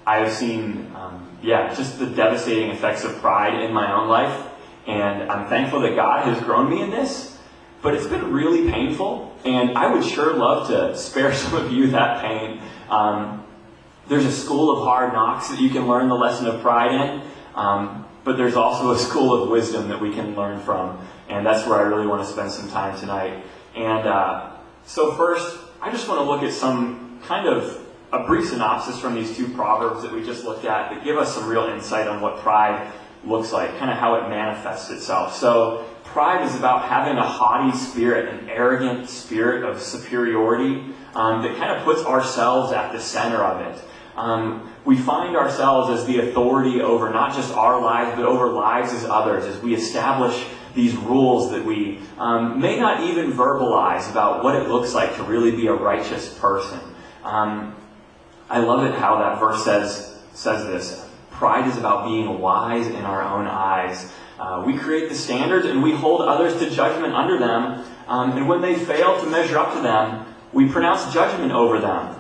I 0.06 0.18
have 0.18 0.32
seen, 0.32 0.92
um, 0.96 1.38
yeah, 1.42 1.74
just 1.74 2.00
the 2.00 2.06
devastating 2.06 2.70
effects 2.70 3.04
of 3.04 3.16
pride 3.20 3.64
in 3.64 3.74
my 3.74 3.94
own 3.94 4.08
life. 4.08 4.46
And 4.88 5.30
I'm 5.30 5.48
thankful 5.50 5.82
that 5.82 5.96
God 5.96 6.26
has 6.26 6.42
grown 6.44 6.70
me 6.70 6.82
in 6.82 6.90
this. 6.90 7.37
But 7.82 7.94
it's 7.94 8.08
been 8.08 8.32
really 8.32 8.72
painful, 8.72 9.36
and 9.46 9.78
I 9.78 9.94
would 9.94 10.04
sure 10.04 10.34
love 10.34 10.68
to 10.70 10.98
spare 10.98 11.34
some 11.36 11.56
of 11.56 11.72
you 11.72 11.88
that 11.92 12.22
pain. 12.22 12.60
Um, 12.90 13.46
there's 14.08 14.26
a 14.26 14.32
school 14.32 14.76
of 14.78 14.84
hard 14.84 15.14
knocks 15.14 15.50
that 15.50 15.60
you 15.60 15.70
can 15.70 15.88
learn 15.88 16.08
the 16.08 16.16
lesson 16.16 16.48
of 16.48 16.62
pride 16.62 16.92
in, 16.94 17.22
um, 17.56 18.06
but 18.24 18.38
there's 18.38 18.56
also 18.56 18.92
a 18.92 18.98
school 18.98 19.44
of 19.44 19.50
wisdom 19.50 19.90
that 19.90 20.00
we 20.00 20.14
can 20.14 20.36
learn 20.36 20.60
from, 20.62 20.98
and 21.30 21.46
that's 21.46 21.68
where 21.68 21.78
I 21.80 21.82
really 21.82 22.08
want 22.08 22.26
to 22.26 22.32
spend 22.32 22.52
some 22.52 22.70
time 22.70 22.98
tonight. 23.00 23.44
And 23.76 24.08
uh, 24.08 24.52
so, 24.86 25.14
first, 25.16 25.58
I 25.82 25.92
just 25.92 26.08
want 26.08 26.22
to 26.22 26.24
look 26.24 26.42
at 26.44 26.54
some 26.54 27.20
kind 27.24 27.48
of 27.48 27.86
a 28.14 28.24
brief 28.26 28.50
synopsis 28.50 29.00
from 29.00 29.16
these 29.16 29.36
two 29.36 29.50
proverbs 29.50 30.02
that 30.04 30.12
we 30.12 30.24
just 30.24 30.46
looked 30.46 30.66
at 30.66 30.90
that 30.90 31.04
give 31.04 31.18
us 31.18 31.36
some 31.36 31.48
real 31.48 31.66
insight 31.66 32.08
on 32.08 32.22
what 32.22 32.38
pride 32.38 32.90
looks 33.26 33.52
like, 33.52 33.78
kind 33.78 33.92
of 33.92 33.98
how 33.98 34.16
it 34.16 34.30
manifests 34.30 34.90
itself. 34.90 35.36
So, 35.36 35.86
Pride 36.18 36.48
is 36.48 36.56
about 36.56 36.90
having 36.90 37.16
a 37.20 37.24
haughty 37.24 37.78
spirit, 37.78 38.34
an 38.34 38.50
arrogant 38.50 39.08
spirit 39.08 39.64
of 39.64 39.80
superiority 39.80 40.84
um, 41.14 41.44
that 41.44 41.56
kind 41.58 41.78
of 41.78 41.84
puts 41.84 42.04
ourselves 42.04 42.74
at 42.74 42.92
the 42.92 43.00
center 43.00 43.44
of 43.44 43.62
it. 43.62 43.84
Um, 44.16 44.74
we 44.84 44.98
find 44.98 45.38
ourselves 45.38 45.92
as 45.92 46.08
the 46.08 46.28
authority 46.28 46.82
over 46.82 47.12
not 47.12 47.36
just 47.36 47.54
our 47.54 47.80
lives, 47.80 48.16
but 48.16 48.26
over 48.26 48.50
lives 48.50 48.94
as 48.94 49.06
others, 49.06 49.46
as 49.46 49.62
we 49.62 49.76
establish 49.76 50.44
these 50.74 50.96
rules 50.96 51.52
that 51.52 51.64
we 51.64 52.00
um, 52.18 52.60
may 52.60 52.80
not 52.80 53.04
even 53.04 53.32
verbalize 53.32 54.10
about 54.10 54.44
what 54.44 54.56
it 54.56 54.70
looks 54.70 54.96
like 54.96 55.16
to 55.18 55.24
really 55.24 55.52
be 55.52 55.68
a 55.68 55.74
righteous 55.74 56.36
person. 56.40 56.80
Um, 57.24 57.76
I 58.50 58.58
love 58.58 58.84
it 58.88 58.96
how 58.96 59.20
that 59.20 59.40
verse 59.40 59.64
says 59.64 60.18
says 60.34 60.66
this. 60.66 61.08
Pride 61.30 61.68
is 61.68 61.78
about 61.78 62.08
being 62.08 62.40
wise 62.40 62.88
in 62.88 63.06
our 63.06 63.22
own 63.22 63.46
eyes. 63.46 64.12
Uh, 64.40 64.64
we 64.66 64.78
create 64.78 65.10
the 65.10 65.16
standards 65.16 65.66
and 65.66 65.82
we 65.82 65.92
hold 65.92 66.22
others 66.22 66.60
to 66.60 66.70
judgment 66.70 67.14
under 67.14 67.40
them. 67.40 67.84
Um, 68.08 68.38
and 68.38 68.48
when 68.48 68.62
they 68.62 68.76
fail 68.76 69.20
to 69.20 69.28
measure 69.28 69.58
up 69.58 69.74
to 69.74 69.82
them, 69.82 70.26
we 70.54 70.70
pronounce 70.70 71.12
judgment 71.14 71.52
over 71.52 71.80
them, 71.80 72.16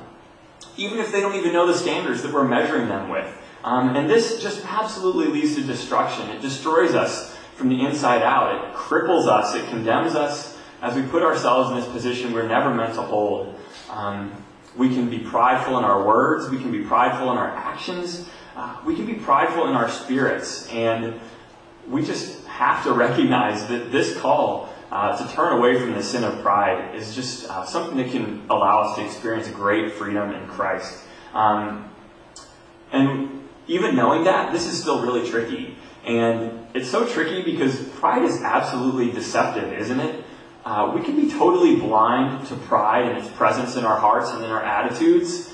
even 0.75 0.99
if 0.99 1.11
they 1.11 1.21
don't 1.21 1.35
even 1.35 1.53
know 1.53 1.65
the 1.65 1.77
standards 1.77 2.21
that 2.23 2.33
we're 2.33 2.47
measuring 2.47 2.87
them 2.87 3.09
with. 3.09 3.33
Um, 3.63 3.95
and 3.95 4.09
this 4.09 4.41
just 4.41 4.65
absolutely 4.65 5.27
leads 5.27 5.55
to 5.55 5.63
destruction. 5.63 6.29
It 6.29 6.41
destroys 6.41 6.93
us 6.93 7.35
from 7.55 7.69
the 7.69 7.85
inside 7.85 8.21
out. 8.21 8.53
It 8.55 8.75
cripples 8.75 9.27
us. 9.27 9.55
It 9.55 9.67
condemns 9.69 10.15
us 10.15 10.57
as 10.81 10.95
we 10.95 11.01
put 11.03 11.23
ourselves 11.23 11.71
in 11.71 11.77
this 11.77 11.87
position 11.87 12.33
we're 12.33 12.47
never 12.47 12.73
meant 12.73 12.93
to 12.95 13.01
hold. 13.01 13.55
Um, 13.89 14.31
we 14.75 14.89
can 14.89 15.09
be 15.09 15.19
prideful 15.19 15.77
in 15.77 15.83
our 15.83 16.05
words. 16.05 16.49
We 16.49 16.59
can 16.59 16.71
be 16.71 16.83
prideful 16.83 17.31
in 17.31 17.37
our 17.37 17.49
actions. 17.49 18.29
Uh, 18.55 18.77
we 18.85 18.95
can 18.95 19.05
be 19.05 19.15
prideful 19.15 19.67
in 19.67 19.75
our 19.75 19.89
spirits. 19.89 20.67
And 20.67 21.19
we 21.89 22.03
just 22.03 22.45
have 22.45 22.83
to 22.83 22.91
recognize 22.91 23.67
that 23.67 23.91
this 23.91 24.17
call 24.17 24.73
uh, 24.91 25.17
to 25.17 25.33
turn 25.33 25.57
away 25.57 25.79
from 25.79 25.93
the 25.93 26.03
sin 26.03 26.23
of 26.23 26.41
pride 26.41 26.95
is 26.95 27.13
just 27.13 27.49
uh, 27.49 27.65
something 27.65 27.97
that 27.97 28.11
can 28.11 28.45
allow 28.49 28.81
us 28.81 28.95
to 28.95 29.05
experience 29.05 29.47
great 29.49 29.93
freedom 29.93 30.31
in 30.31 30.47
Christ. 30.47 31.03
Um, 31.33 31.89
and 32.91 33.47
even 33.67 33.95
knowing 33.95 34.23
that, 34.23 34.53
this 34.53 34.65
is 34.65 34.79
still 34.79 35.01
really 35.01 35.29
tricky. 35.29 35.75
And 36.05 36.67
it's 36.73 36.89
so 36.89 37.05
tricky 37.05 37.43
because 37.43 37.79
pride 37.99 38.23
is 38.23 38.41
absolutely 38.41 39.11
deceptive, 39.11 39.73
isn't 39.73 39.99
it? 39.99 40.23
Uh, 40.63 40.91
we 40.95 41.01
can 41.01 41.15
be 41.15 41.29
totally 41.31 41.75
blind 41.75 42.47
to 42.47 42.55
pride 42.55 43.05
and 43.05 43.17
its 43.17 43.29
presence 43.35 43.75
in 43.75 43.85
our 43.85 43.97
hearts 43.97 44.31
and 44.31 44.43
in 44.43 44.49
our 44.49 44.63
attitudes. 44.63 45.53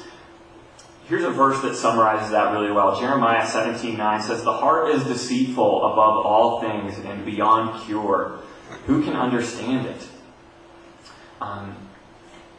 Here's 1.13 1.25
a 1.25 1.29
verse 1.29 1.61
that 1.61 1.75
summarizes 1.75 2.31
that 2.31 2.53
really 2.53 2.71
well. 2.71 2.99
Jeremiah 2.99 3.45
17:9 3.45 4.19
says, 4.19 4.43
"The 4.43 4.51
heart 4.51 4.89
is 4.89 5.03
deceitful 5.03 5.91
above 5.93 6.25
all 6.25 6.59
things 6.59 6.97
and 6.97 7.23
beyond 7.23 7.79
cure. 7.81 8.39
Who 8.87 9.03
can 9.03 9.15
understand 9.15 9.85
it?" 9.85 10.07
Um, 11.39 11.75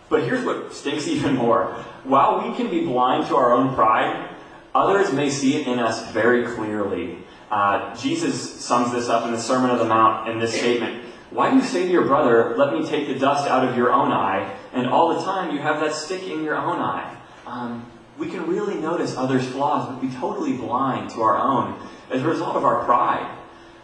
but 0.08 0.22
here's 0.22 0.44
what 0.44 0.72
stinks 0.72 1.08
even 1.16 1.34
more. 1.34 1.74
While 2.04 2.48
we 2.48 2.54
can 2.54 2.70
be 2.70 2.86
blind 2.86 3.26
to 3.26 3.36
our 3.36 3.52
own 3.52 3.74
pride, 3.74 4.28
others 4.72 5.12
may 5.12 5.30
see 5.30 5.56
it 5.56 5.66
in 5.66 5.80
us 5.80 6.12
very 6.12 6.46
clearly. 6.46 7.18
Uh, 7.50 7.92
Jesus 7.96 8.64
sums 8.64 8.92
this 8.92 9.08
up 9.08 9.26
in 9.26 9.32
the 9.32 9.40
Sermon 9.40 9.70
on 9.70 9.78
the 9.78 9.84
Mount 9.84 10.28
in 10.28 10.38
this 10.38 10.56
statement. 10.56 11.02
Why 11.30 11.50
do 11.50 11.56
you 11.56 11.62
say 11.64 11.86
to 11.86 11.90
your 11.90 12.06
brother, 12.06 12.54
Let 12.56 12.72
me 12.72 12.86
take 12.86 13.08
the 13.08 13.18
dust 13.18 13.48
out 13.48 13.66
of 13.66 13.76
your 13.76 13.92
own 13.92 14.12
eye, 14.12 14.48
and 14.72 14.86
all 14.86 15.12
the 15.12 15.24
time 15.24 15.52
you 15.52 15.60
have 15.60 15.80
that 15.80 15.92
stick 15.92 16.22
in 16.28 16.44
your 16.44 16.54
own 16.54 16.78
eye? 16.78 17.16
Um, 17.48 17.86
we 18.18 18.28
can 18.28 18.46
really 18.46 18.76
notice 18.76 19.16
others' 19.16 19.46
flaws, 19.48 19.88
but 19.88 20.00
be 20.00 20.14
totally 20.16 20.52
blind 20.56 21.10
to 21.10 21.22
our 21.22 21.36
own 21.36 21.80
as 22.10 22.22
a 22.22 22.26
result 22.26 22.56
of 22.56 22.64
our 22.64 22.84
pride. 22.84 23.38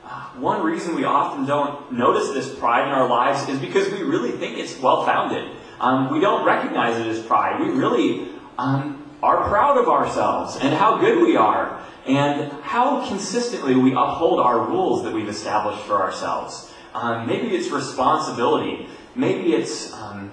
Uh, 0.04 0.28
one 0.38 0.62
reason 0.62 0.94
we 0.94 1.04
often 1.04 1.46
don't 1.46 1.92
notice 1.92 2.30
this 2.30 2.58
pride 2.58 2.86
in 2.86 2.92
our 2.92 3.08
lives 3.08 3.48
is 3.48 3.58
because 3.58 3.90
we 3.92 4.02
really 4.02 4.32
think 4.32 4.58
it's 4.58 4.78
well 4.80 5.04
founded. 5.04 5.50
Um, 5.80 6.12
we 6.12 6.20
don't 6.20 6.44
recognize 6.44 6.96
it 6.98 7.06
as 7.06 7.20
pride. 7.24 7.60
We 7.60 7.68
really 7.68 8.28
um, 8.58 9.04
are 9.22 9.48
proud 9.48 9.78
of 9.78 9.88
ourselves 9.88 10.56
and 10.60 10.74
how 10.74 10.98
good 10.98 11.22
we 11.22 11.36
are 11.36 11.80
and 12.06 12.52
how 12.62 13.06
consistently 13.08 13.74
we 13.74 13.92
uphold 13.92 14.40
our 14.40 14.66
rules 14.66 15.04
that 15.04 15.12
we've 15.12 15.28
established 15.28 15.82
for 15.84 16.00
ourselves. 16.00 16.72
Um, 16.94 17.26
maybe 17.26 17.54
it's 17.54 17.70
responsibility. 17.70 18.88
Maybe 19.14 19.54
it's 19.54 19.92
um, 19.92 20.30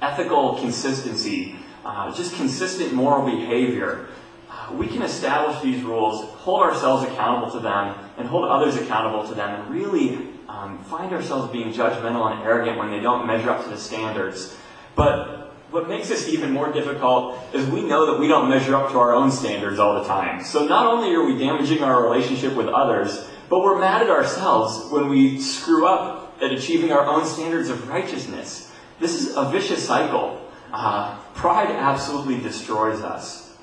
ethical 0.00 0.58
consistency, 0.58 1.56
uh, 1.84 2.14
just 2.14 2.34
consistent 2.34 2.92
moral 2.92 3.24
behavior. 3.24 4.08
Uh, 4.50 4.72
we 4.74 4.86
can 4.86 5.02
establish 5.02 5.60
these 5.62 5.82
rules, 5.82 6.24
hold 6.38 6.62
ourselves 6.62 7.04
accountable 7.04 7.52
to 7.52 7.60
them, 7.60 7.96
and 8.16 8.26
hold 8.28 8.44
others 8.44 8.76
accountable 8.76 9.26
to 9.26 9.34
them, 9.34 9.60
and 9.60 9.70
really 9.70 10.28
um, 10.48 10.82
find 10.84 11.12
ourselves 11.12 11.52
being 11.52 11.72
judgmental 11.72 12.30
and 12.32 12.42
arrogant 12.42 12.78
when 12.78 12.90
they 12.90 13.00
don't 13.00 13.26
measure 13.26 13.50
up 13.50 13.64
to 13.64 13.70
the 13.70 13.76
standards. 13.76 14.56
But 14.94 15.52
what 15.70 15.88
makes 15.88 16.08
this 16.08 16.28
even 16.28 16.52
more 16.52 16.72
difficult 16.72 17.36
is 17.52 17.66
we 17.66 17.82
know 17.82 18.12
that 18.12 18.20
we 18.20 18.28
don't 18.28 18.48
measure 18.48 18.76
up 18.76 18.92
to 18.92 18.98
our 18.98 19.12
own 19.12 19.30
standards 19.30 19.80
all 19.80 20.00
the 20.00 20.06
time. 20.06 20.44
So 20.44 20.66
not 20.66 20.86
only 20.86 21.12
are 21.14 21.24
we 21.24 21.36
damaging 21.36 21.82
our 21.82 22.02
relationship 22.02 22.54
with 22.54 22.68
others, 22.68 23.28
but 23.48 23.60
we're 23.60 23.78
mad 23.78 24.02
at 24.02 24.08
ourselves 24.08 24.90
when 24.92 25.08
we 25.08 25.40
screw 25.40 25.86
up 25.86 26.36
at 26.40 26.52
achieving 26.52 26.92
our 26.92 27.04
own 27.04 27.26
standards 27.26 27.68
of 27.70 27.88
righteousness. 27.88 28.70
This 29.00 29.14
is 29.14 29.36
a 29.36 29.50
vicious 29.50 29.84
cycle. 29.84 30.40
Uh, 30.72 31.18
pride 31.34 31.70
absolutely 31.70 32.40
destroys 32.40 33.00
us. 33.00 33.56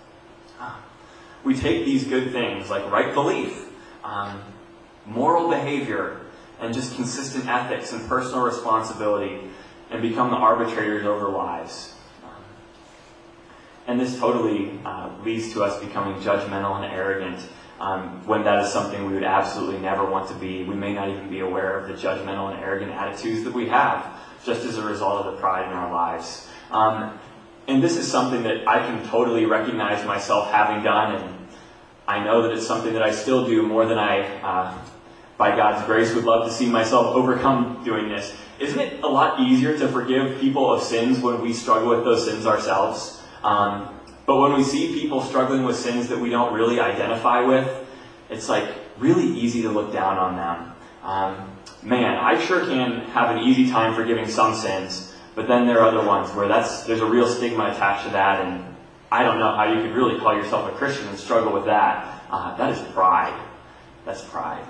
We 1.44 1.56
take 1.56 1.86
these 1.86 2.06
good 2.06 2.32
things 2.32 2.70
like 2.70 2.90
right 2.92 3.13
belief, 3.13 3.68
um, 4.04 4.42
moral 5.06 5.50
behavior, 5.50 6.22
and 6.60 6.74
just 6.74 6.96
consistent 6.96 7.48
ethics 7.48 7.92
and 7.92 8.08
personal 8.08 8.44
responsibility 8.44 9.50
and 9.90 10.01
become 10.01 10.30
the 10.30 10.38
arbitrators 10.38 11.06
over 11.06 11.30
lives. 11.30 11.96
And 13.88 14.00
this 14.00 14.20
totally 14.20 14.80
uh, 14.86 15.10
leads 15.24 15.51
to 15.54 15.63
us 15.63 15.84
becoming 15.84 16.22
judgmental 16.22 16.75
and 16.75 16.94
arrogant 16.94 17.48
um, 17.80 18.25
when 18.28 18.44
that 18.44 18.63
is 18.63 18.72
something 18.72 19.06
we 19.08 19.16
would 19.16 19.24
absolutely 19.24 19.80
never 19.80 20.06
want 20.06 20.28
to 20.30 20.36
be. 20.36 20.63
We 20.63 20.75
may 20.75 20.94
not 20.94 21.10
even 21.10 21.30
be 21.30 21.40
aware 21.40 21.80
of 21.80 21.88
the 21.88 21.96
judgmental 21.96 22.54
and 22.54 22.63
arrogant 22.63 22.92
attitudes 22.92 23.44
that 23.44 23.54
we 23.54 23.68
have 23.70 24.20
just 24.46 24.63
as 24.66 24.78
a 24.78 24.86
result 24.86 25.25
of 25.25 25.34
the 25.34 25.42
pride 25.42 25.66
in 25.66 25.74
our 25.74 25.92
lives. 25.92 26.48
Um, 26.70 27.20
and 27.68 27.82
this 27.82 27.98
is 27.98 28.10
something 28.10 28.44
that 28.44 28.68
I 28.68 28.80
can 28.80 29.08
totally 29.08 29.46
recognize 29.46 30.06
myself 30.06 30.51
having 30.51 30.84
done, 30.84 31.15
and 31.15 31.48
I 32.08 32.24
know 32.24 32.41
that 32.44 32.51
it's 32.51 32.68
something 32.68 32.94
that 32.94 33.03
I 33.03 33.12
still 33.12 33.46
do 33.46 33.63
more 33.63 33.86
than 33.86 33.98
I, 33.98 34.25
uh, 34.41 34.77
by 35.38 35.56
God's 35.56 35.86
grace, 35.86 36.13
would 36.13 36.25
love 36.25 36.46
to 36.46 36.51
see 36.51 36.68
myself 36.68 37.15
overcome 37.15 37.84
doing 37.84 38.10
this. 38.10 38.34
Isn't 38.60 38.80
it 38.80 39.03
a 39.03 39.08
lot 39.08 39.39
easier 39.39 39.77
to 39.77 39.88
forgive 39.88 40.39
people 40.39 40.72
of 40.72 40.82
sins 40.82 41.20
when 41.20 41.41
we 41.41 41.53
struggle 41.53 41.89
with 41.89 42.03
those 42.03 42.25
sins 42.25 42.46
ourselves? 42.46 43.22
Um, 43.44 43.98
but 44.25 44.38
when 44.38 44.53
we 44.53 44.63
see 44.63 44.94
people 44.94 45.22
struggling 45.22 45.63
with 45.63 45.75
sins 45.75 46.08
that 46.10 46.20
we 46.20 46.30
don't 46.30 46.53
really 46.53 46.80
identify 46.80 47.41
with, 47.41 47.88
it's 48.30 48.48
like 48.48 48.75
really 48.98 49.25
easy 49.25 49.63
to 49.63 49.70
look 49.70 49.91
down 49.91 50.18
on 50.18 50.36
them. 50.36 50.74
Um, 51.03 51.51
man, 51.82 52.18
I 52.18 52.39
sure 52.39 52.65
can 52.65 53.01
have 53.10 53.36
an 53.36 53.44
easy 53.44 53.70
time 53.70 53.96
forgiving 53.96 54.27
some 54.27 54.53
sins, 54.53 55.11
but 55.36 55.48
then 55.48 55.66
there 55.66 55.80
are 55.80 55.88
other 55.88 56.06
ones 56.06 56.34
where 56.36 56.48
that's 56.48 56.84
there's 56.84 57.02
a 57.02 57.06
real 57.06 57.28
stigma 57.28 57.72
attached 57.72 58.06
to 58.06 58.12
that, 58.12 58.46
and 58.46 58.64
I 59.12 59.24
don't 59.24 59.40
know 59.40 59.56
how 59.56 59.72
you 59.72 59.82
could 59.82 59.96
really 59.96 60.20
call 60.20 60.36
yourself 60.36 60.72
a 60.72 60.76
Christian 60.76 61.08
and 61.08 61.18
struggle 61.18 61.54
with 61.54 61.66
that. 61.66 62.24
Uh, 62.30 62.56
that 62.58 62.72
is 62.72 62.80
pride. 62.94 63.40
That's 64.06 64.22
pride. 64.24 64.66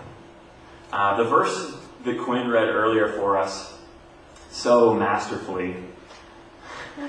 Uh, 0.91 1.17
the 1.17 1.23
verse 1.23 1.77
that 2.03 2.19
Quinn 2.19 2.49
read 2.49 2.67
earlier 2.67 3.07
for 3.13 3.37
us 3.37 3.77
so 4.49 4.93
masterfully 4.93 5.75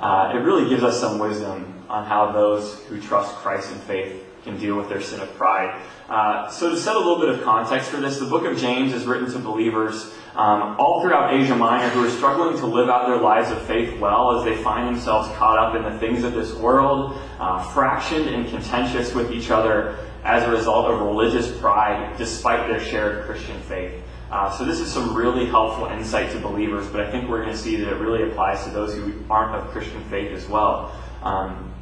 uh, 0.00 0.32
it 0.34 0.38
really 0.38 0.68
gives 0.68 0.82
us 0.82 1.00
some 1.00 1.18
wisdom 1.18 1.75
on 1.88 2.04
how 2.04 2.32
those 2.32 2.80
who 2.84 3.00
trust 3.00 3.34
Christ 3.36 3.72
in 3.72 3.78
faith 3.80 4.24
can 4.44 4.58
deal 4.58 4.76
with 4.76 4.88
their 4.88 5.00
sin 5.00 5.20
of 5.20 5.34
pride. 5.34 5.82
Uh, 6.08 6.48
so, 6.48 6.70
to 6.70 6.76
set 6.76 6.94
a 6.94 6.98
little 6.98 7.18
bit 7.18 7.28
of 7.28 7.42
context 7.42 7.90
for 7.90 7.96
this, 7.96 8.18
the 8.18 8.26
book 8.26 8.44
of 8.44 8.56
James 8.56 8.92
is 8.92 9.04
written 9.04 9.30
to 9.32 9.38
believers 9.40 10.14
um, 10.36 10.76
all 10.78 11.02
throughout 11.02 11.34
Asia 11.34 11.56
Minor 11.56 11.88
who 11.88 12.06
are 12.06 12.10
struggling 12.10 12.56
to 12.58 12.66
live 12.66 12.88
out 12.88 13.06
their 13.08 13.18
lives 13.18 13.50
of 13.50 13.60
faith 13.62 13.98
well 13.98 14.38
as 14.38 14.44
they 14.44 14.62
find 14.62 14.86
themselves 14.86 15.28
caught 15.36 15.58
up 15.58 15.74
in 15.74 15.82
the 15.82 15.98
things 15.98 16.22
of 16.22 16.32
this 16.32 16.54
world, 16.54 17.18
uh, 17.40 17.62
fractioned 17.72 18.28
and 18.28 18.48
contentious 18.48 19.14
with 19.14 19.32
each 19.32 19.50
other 19.50 19.98
as 20.22 20.44
a 20.44 20.50
result 20.50 20.90
of 20.90 21.00
religious 21.00 21.56
pride 21.58 22.16
despite 22.16 22.68
their 22.68 22.80
shared 22.80 23.24
Christian 23.24 23.58
faith. 23.62 23.94
Uh, 24.30 24.50
so 24.56 24.64
this 24.64 24.80
is 24.80 24.92
some 24.92 25.14
really 25.14 25.46
helpful 25.46 25.86
insight 25.86 26.30
to 26.32 26.38
believers, 26.38 26.86
but 26.88 27.00
I 27.00 27.10
think 27.10 27.28
we're 27.28 27.42
going 27.42 27.54
to 27.54 27.58
see 27.58 27.76
that 27.76 27.88
it 27.88 27.96
really 27.96 28.28
applies 28.28 28.64
to 28.64 28.70
those 28.70 28.92
who 28.94 29.14
aren't 29.30 29.54
of 29.54 29.70
Christian 29.70 30.02
faith 30.10 30.32
as 30.32 30.48
well. 30.48 30.92
Um, 31.22 31.72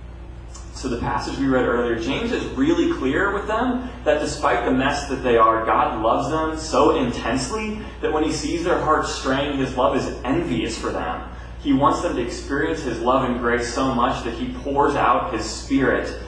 so 0.85 0.91
the 0.91 0.99
passage 0.99 1.39
we 1.39 1.47
read 1.47 1.65
earlier, 1.65 1.99
James 1.99 2.31
is 2.31 2.45
really 2.57 2.93
clear 2.99 3.33
with 3.33 3.47
them 3.47 3.89
that 4.05 4.21
despite 4.21 4.67
the 4.67 4.71
mess 4.71 5.09
that 5.09 5.23
they 5.23 5.39
are, 5.39 5.65
God 5.65 6.03
loves 6.03 6.29
them 6.29 6.59
so 6.59 6.97
intensely 6.97 7.79
that 8.03 8.13
when 8.13 8.23
he 8.23 8.31
sees 8.31 8.65
their 8.65 8.79
hearts 8.79 9.11
straying, 9.11 9.57
his 9.57 9.75
love 9.79 9.97
is 9.97 10.07
envious 10.25 10.79
for 10.79 10.93
them. 10.93 11.27
He 11.61 11.73
wants 11.73 12.03
them 12.03 12.17
to 12.17 12.23
experience 12.23 12.83
his 12.83 13.01
love 13.01 13.25
and 13.25 13.41
grace 13.41 13.73
so 13.73 13.95
much 13.95 14.25
that 14.25 14.35
he 14.35 14.53
pours 14.59 14.95
out 14.95 15.33
his 15.33 15.49
spirit 15.49 16.21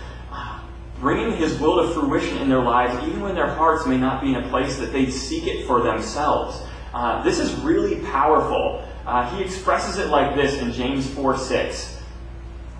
bringing 0.99 1.37
His 1.37 1.59
will 1.59 1.87
to 1.87 1.93
fruition 1.93 2.39
in 2.39 2.49
their 2.49 2.63
lives, 2.63 3.07
even 3.07 3.21
when 3.21 3.35
their 3.35 3.53
hearts 3.53 3.87
may 3.87 3.99
not 3.99 4.23
be 4.23 4.35
in 4.35 4.37
a 4.43 4.49
place 4.49 4.79
that 4.79 4.93
they 4.93 5.11
seek 5.11 5.47
it 5.47 5.67
for 5.67 5.83
themselves. 5.83 6.63
Uh, 6.95 7.23
this 7.23 7.39
is 7.39 7.55
really 7.57 8.01
powerful. 8.07 8.83
Uh, 9.05 9.37
he 9.37 9.45
expresses 9.45 9.99
it 9.99 10.09
like 10.09 10.35
this 10.35 10.59
in 10.59 10.73
James 10.73 11.07
4 11.11 11.37
6. 11.37 11.96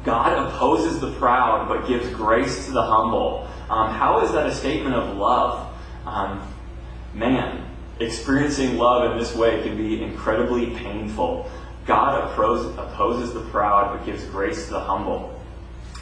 God 0.06 0.38
opposes 0.38 1.00
the 1.00 1.10
proud, 1.14 1.68
but 1.68 1.88
gives 1.88 2.08
grace 2.10 2.66
to 2.66 2.70
the 2.70 2.82
humble. 2.82 3.48
Um, 3.68 3.90
how 3.90 4.20
is 4.20 4.30
that 4.32 4.46
a 4.46 4.54
statement 4.54 4.94
of 4.94 5.16
love? 5.16 5.76
Um, 6.06 6.48
man, 7.12 7.68
experiencing 7.98 8.78
love 8.78 9.10
in 9.10 9.18
this 9.18 9.34
way 9.34 9.60
can 9.64 9.76
be 9.76 10.00
incredibly 10.04 10.70
painful. 10.76 11.50
God 11.86 12.22
opposes 12.22 13.34
the 13.34 13.40
proud, 13.50 13.98
but 13.98 14.06
gives 14.06 14.25
grace 14.26 14.66
to 14.66 14.75
the 14.75 14.80
humble. 14.80 15.40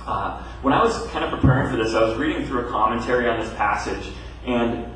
Uh, 0.07 0.43
when 0.61 0.75
I 0.75 0.83
was 0.83 1.07
kind 1.07 1.25
of 1.25 1.31
preparing 1.31 1.71
for 1.71 1.83
this, 1.83 1.95
I 1.95 2.03
was 2.03 2.19
reading 2.19 2.47
through 2.47 2.67
a 2.67 2.71
commentary 2.71 3.27
on 3.27 3.41
this 3.41 3.53
passage, 3.55 4.13
and 4.45 4.87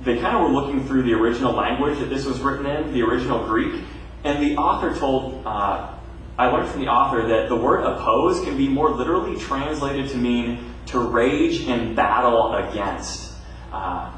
they 0.00 0.18
kind 0.18 0.36
of 0.36 0.42
were 0.42 0.60
looking 0.60 0.84
through 0.88 1.04
the 1.04 1.12
original 1.12 1.52
language 1.52 2.00
that 2.00 2.06
this 2.06 2.24
was 2.24 2.40
written 2.40 2.66
in, 2.66 2.92
the 2.92 3.02
original 3.02 3.46
Greek, 3.46 3.80
and 4.24 4.42
the 4.42 4.56
author 4.56 4.92
told, 4.98 5.40
uh, 5.46 5.95
I 6.38 6.48
learned 6.48 6.68
from 6.68 6.80
the 6.82 6.88
author 6.88 7.26
that 7.28 7.48
the 7.48 7.56
word 7.56 7.82
oppose 7.82 8.44
can 8.44 8.56
be 8.56 8.68
more 8.68 8.90
literally 8.90 9.38
translated 9.38 10.10
to 10.10 10.18
mean 10.18 10.74
to 10.86 10.98
rage 10.98 11.62
in 11.62 11.94
battle 11.94 12.54
against. 12.54 13.32
Uh, 13.72 14.12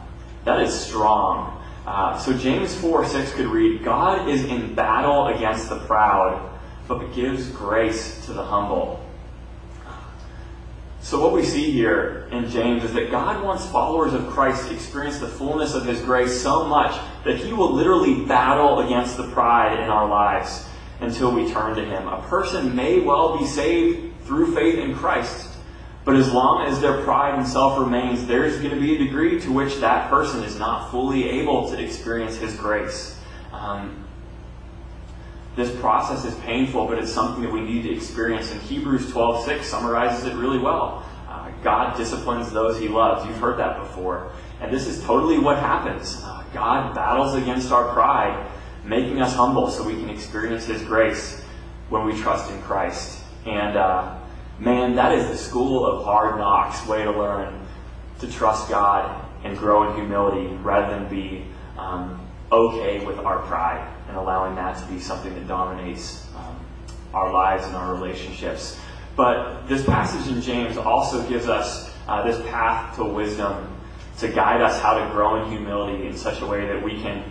that 0.45 0.61
is 0.61 0.79
strong. 0.79 1.63
Uh, 1.87 2.19
so 2.19 2.37
James 2.37 2.75
4 2.75 3.07
6 3.07 3.35
could 3.35 3.47
read, 3.47 3.85
God 3.85 4.29
is 4.29 4.45
in 4.45 4.75
battle 4.75 5.29
against 5.29 5.69
the 5.69 5.79
proud, 5.81 6.59
but 6.89 7.15
gives 7.15 7.49
grace 7.51 8.25
to 8.27 8.33
the 8.33 8.43
humble. 8.43 9.05
So, 11.01 11.23
what 11.23 11.33
we 11.33 11.45
see 11.45 11.71
here 11.71 12.29
in 12.33 12.51
James 12.51 12.83
is 12.85 12.93
that 12.93 13.11
God 13.11 13.43
wants 13.43 13.65
followers 13.71 14.13
of 14.13 14.29
Christ 14.29 14.67
to 14.67 14.75
experience 14.75 15.19
the 15.19 15.29
fullness 15.29 15.75
of 15.75 15.87
His 15.87 16.01
grace 16.03 16.39
so 16.43 16.65
much 16.65 17.01
that 17.25 17.37
He 17.37 17.53
will 17.53 17.73
literally 17.73 18.27
battle 18.27 18.81
against 18.81 19.17
the 19.17 19.29
pride 19.29 19.79
in 19.79 19.89
our 19.89 20.09
lives 20.09 20.67
until 21.01 21.33
we 21.33 21.51
turn 21.51 21.77
to 21.77 21.85
Him. 21.85 22.09
A 22.09 22.23
person 22.23 22.75
may 22.75 23.01
well 23.01 23.39
be 23.39 23.47
saved 23.47 24.15
through 24.25 24.55
faith 24.55 24.79
in 24.79 24.95
Christ, 24.95 25.49
but 26.05 26.17
as 26.17 26.33
long 26.33 26.67
as 26.67 26.81
their 26.81 27.03
pride 27.03 27.35
and 27.35 27.47
self 27.47 27.79
remains, 27.79 28.27
there's 28.27 28.59
going 28.59 28.75
to 28.75 28.81
be 28.81 28.95
a 28.95 28.99
degree 28.99 29.41
to 29.41 29.53
which 29.53 29.77
that 29.77 30.11
person 30.11 30.43
is 30.43 30.59
not 30.59 30.91
fully 30.91 31.29
able 31.29 31.71
to 31.71 31.83
experience 31.83 32.37
His 32.37 32.57
grace. 32.57 33.19
Um, 33.53 34.05
this 35.59 35.75
process 35.81 36.25
is 36.25 36.35
painful, 36.41 36.87
but 36.87 36.99
it's 36.99 37.13
something 37.13 37.43
that 37.43 37.53
we 37.53 37.61
need 37.61 37.83
to 37.83 37.93
experience. 37.93 38.53
And 38.53 38.61
Hebrews 38.63 39.13
12:6 39.13 39.65
summarizes 39.65 40.25
it 40.25 40.37
really 40.37 40.59
well. 40.59 41.05
Uh, 41.29 41.51
God 41.65 41.97
disciplines 41.97 42.53
those 42.53 42.79
He 42.79 42.87
loves. 42.89 43.27
You've 43.27 43.39
heard 43.39 43.59
that 43.59 43.79
before, 43.81 44.31
and 44.61 44.73
this 44.73 44.87
is 44.87 45.03
totally 45.05 45.39
what 45.39 45.59
happens. 45.59 46.23
Uh, 46.25 46.45
God 46.55 46.95
battles 46.95 47.35
against 47.35 47.73
our 47.73 47.93
pride, 47.93 48.47
making 48.89 49.21
us 49.21 49.35
humble 49.35 49.71
so 49.71 49.85
we 49.85 49.95
can 49.95 50.09
experience 50.09 50.65
His 50.65 50.83
grace 50.83 51.43
when 51.91 52.05
we 52.07 52.19
trust 52.19 52.51
in 52.51 52.61
Christ. 52.63 53.23
And 53.47 53.77
uh, 53.77 54.19
man, 54.59 54.97
that 54.97 55.13
is 55.13 55.29
the 55.29 55.37
school 55.37 55.87
of 55.87 56.05
hard 56.05 56.39
knocks 56.39 56.87
way 56.87 57.05
to 57.05 57.11
learn 57.11 57.67
to 58.21 58.31
trust 58.31 58.69
God 58.69 59.25
and 59.45 59.57
grow 59.57 59.91
in 59.91 59.97
humility 59.97 60.47
rather 60.57 60.99
than 60.99 61.09
be 61.09 61.45
um, 61.77 62.27
okay 62.51 63.05
with 63.05 63.19
our 63.19 63.41
pride 63.41 63.87
and 64.09 64.17
allowing 64.17 64.57
that 64.57 64.79
to 64.79 64.85
be 64.93 64.99
something 64.99 65.35
that 65.35 65.47
dominates 65.47 66.27
um, 66.35 66.59
our 67.13 67.33
lives 67.33 67.65
and 67.67 67.77
our 67.77 67.95
relationships. 67.95 68.79
But 69.17 69.67
this 69.69 69.85
passage 69.85 70.33
in 70.33 70.41
James 70.41 70.77
also 70.77 71.29
gives 71.29 71.49
us 71.49 71.93
uh, 72.09 72.23
this 72.27 72.41
path 72.49 72.97
to 72.97 73.05
wisdom 73.05 73.75
to 74.19 74.29
guide 74.29 74.61
us 74.61 74.81
how 74.81 74.99
to 74.99 75.11
grow 75.13 75.43
in 75.43 75.51
humility 75.51 76.07
in 76.07 76.17
such 76.17 76.41
a 76.41 76.47
way 76.47 76.67
that 76.67 76.83
we 76.83 77.01
can 77.01 77.23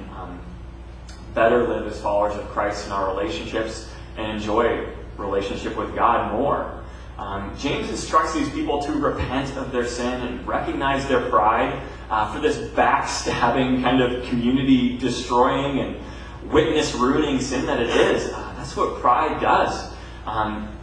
better 1.37 1.67
live 1.67 1.85
as 1.85 2.01
followers 2.01 2.35
of 2.35 2.49
Christ 2.49 2.87
in 2.87 2.91
our 2.91 3.15
relationships 3.15 3.87
and 4.17 4.31
enjoy 4.31 4.87
relationship 5.17 5.77
with 5.77 5.95
God 5.95 6.33
more. 6.33 6.83
Um, 7.19 7.55
James 7.59 7.91
instructs 7.91 8.33
these 8.33 8.49
people 8.49 8.81
to 8.81 8.91
repent 8.93 9.55
of 9.55 9.71
their 9.71 9.85
sin 9.85 10.19
and 10.21 10.47
recognize 10.47 11.07
their 11.07 11.29
pride 11.29 11.79
uh, 12.09 12.33
for 12.33 12.39
this 12.39 12.57
backstabbing, 12.71 13.83
kind 13.83 14.01
of 14.01 14.27
community 14.29 14.97
destroying 14.97 15.77
and 15.77 16.51
witness 16.51 16.95
ruining 16.95 17.39
sin 17.39 17.67
that 17.67 17.79
it 17.79 17.89
is. 17.89 18.33
Uh, 18.33 18.55
that's 18.57 18.75
what 18.75 18.99
pride 18.99 19.39
does. 19.39 19.93
Um, 20.25 20.75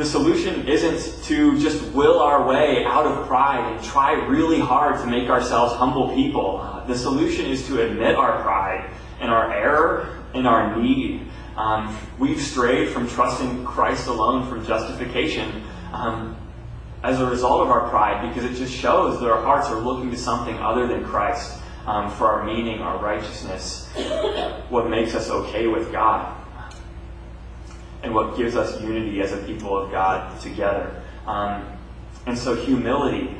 the 0.00 0.06
solution 0.06 0.66
isn't 0.66 1.22
to 1.24 1.60
just 1.60 1.84
will 1.92 2.20
our 2.20 2.48
way 2.48 2.86
out 2.86 3.04
of 3.04 3.26
pride 3.26 3.70
and 3.70 3.84
try 3.84 4.12
really 4.12 4.58
hard 4.58 4.98
to 4.98 5.06
make 5.06 5.28
ourselves 5.28 5.74
humble 5.74 6.14
people. 6.14 6.82
The 6.86 6.96
solution 6.96 7.44
is 7.44 7.66
to 7.66 7.82
admit 7.82 8.14
our 8.14 8.40
pride 8.40 8.88
and 9.20 9.30
our 9.30 9.52
error 9.52 10.24
and 10.32 10.48
our 10.48 10.74
need. 10.80 11.28
Um, 11.54 11.94
we've 12.18 12.40
strayed 12.40 12.88
from 12.88 13.10
trusting 13.10 13.66
Christ 13.66 14.06
alone 14.06 14.48
from 14.48 14.64
justification 14.64 15.64
um, 15.92 16.34
as 17.02 17.20
a 17.20 17.26
result 17.26 17.60
of 17.60 17.68
our 17.68 17.86
pride 17.90 18.26
because 18.26 18.50
it 18.50 18.54
just 18.54 18.74
shows 18.74 19.20
that 19.20 19.30
our 19.30 19.42
hearts 19.42 19.68
are 19.68 19.80
looking 19.80 20.10
to 20.12 20.16
something 20.16 20.56
other 20.60 20.86
than 20.86 21.04
Christ 21.04 21.60
um, 21.84 22.10
for 22.10 22.26
our 22.26 22.46
meaning, 22.46 22.78
our 22.80 22.96
righteousness, 23.04 23.90
what 24.70 24.88
makes 24.88 25.14
us 25.14 25.28
okay 25.28 25.66
with 25.66 25.92
God, 25.92 26.39
and 28.02 28.14
what 28.14 28.36
gives 28.36 28.56
us 28.56 28.80
unity 28.80 29.20
as 29.20 29.32
a 29.32 29.38
people 29.38 29.76
of 29.76 29.90
God 29.90 30.40
together. 30.40 31.02
Um, 31.26 31.66
and 32.26 32.36
so, 32.36 32.54
humility, 32.54 33.36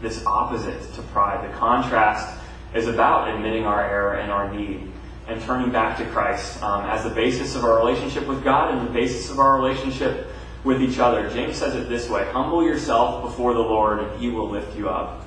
this 0.00 0.24
opposite 0.26 0.92
to 0.94 1.02
pride, 1.02 1.48
the 1.48 1.56
contrast 1.56 2.38
is 2.74 2.86
about 2.86 3.34
admitting 3.34 3.64
our 3.64 3.82
error 3.82 4.14
and 4.14 4.30
our 4.30 4.52
need 4.52 4.90
and 5.26 5.40
turning 5.42 5.70
back 5.70 5.96
to 5.98 6.04
Christ 6.06 6.62
um, 6.62 6.84
as 6.84 7.02
the 7.04 7.10
basis 7.10 7.54
of 7.54 7.64
our 7.64 7.78
relationship 7.78 8.26
with 8.26 8.44
God 8.44 8.74
and 8.74 8.86
the 8.86 8.92
basis 8.92 9.30
of 9.30 9.38
our 9.38 9.56
relationship 9.58 10.28
with 10.64 10.82
each 10.82 10.98
other. 10.98 11.30
James 11.30 11.56
says 11.56 11.74
it 11.74 11.88
this 11.88 12.08
way 12.08 12.24
Humble 12.32 12.64
yourself 12.64 13.22
before 13.22 13.54
the 13.54 13.60
Lord, 13.60 14.00
and 14.00 14.20
he 14.20 14.28
will 14.28 14.48
lift 14.48 14.76
you 14.76 14.88
up. 14.88 15.26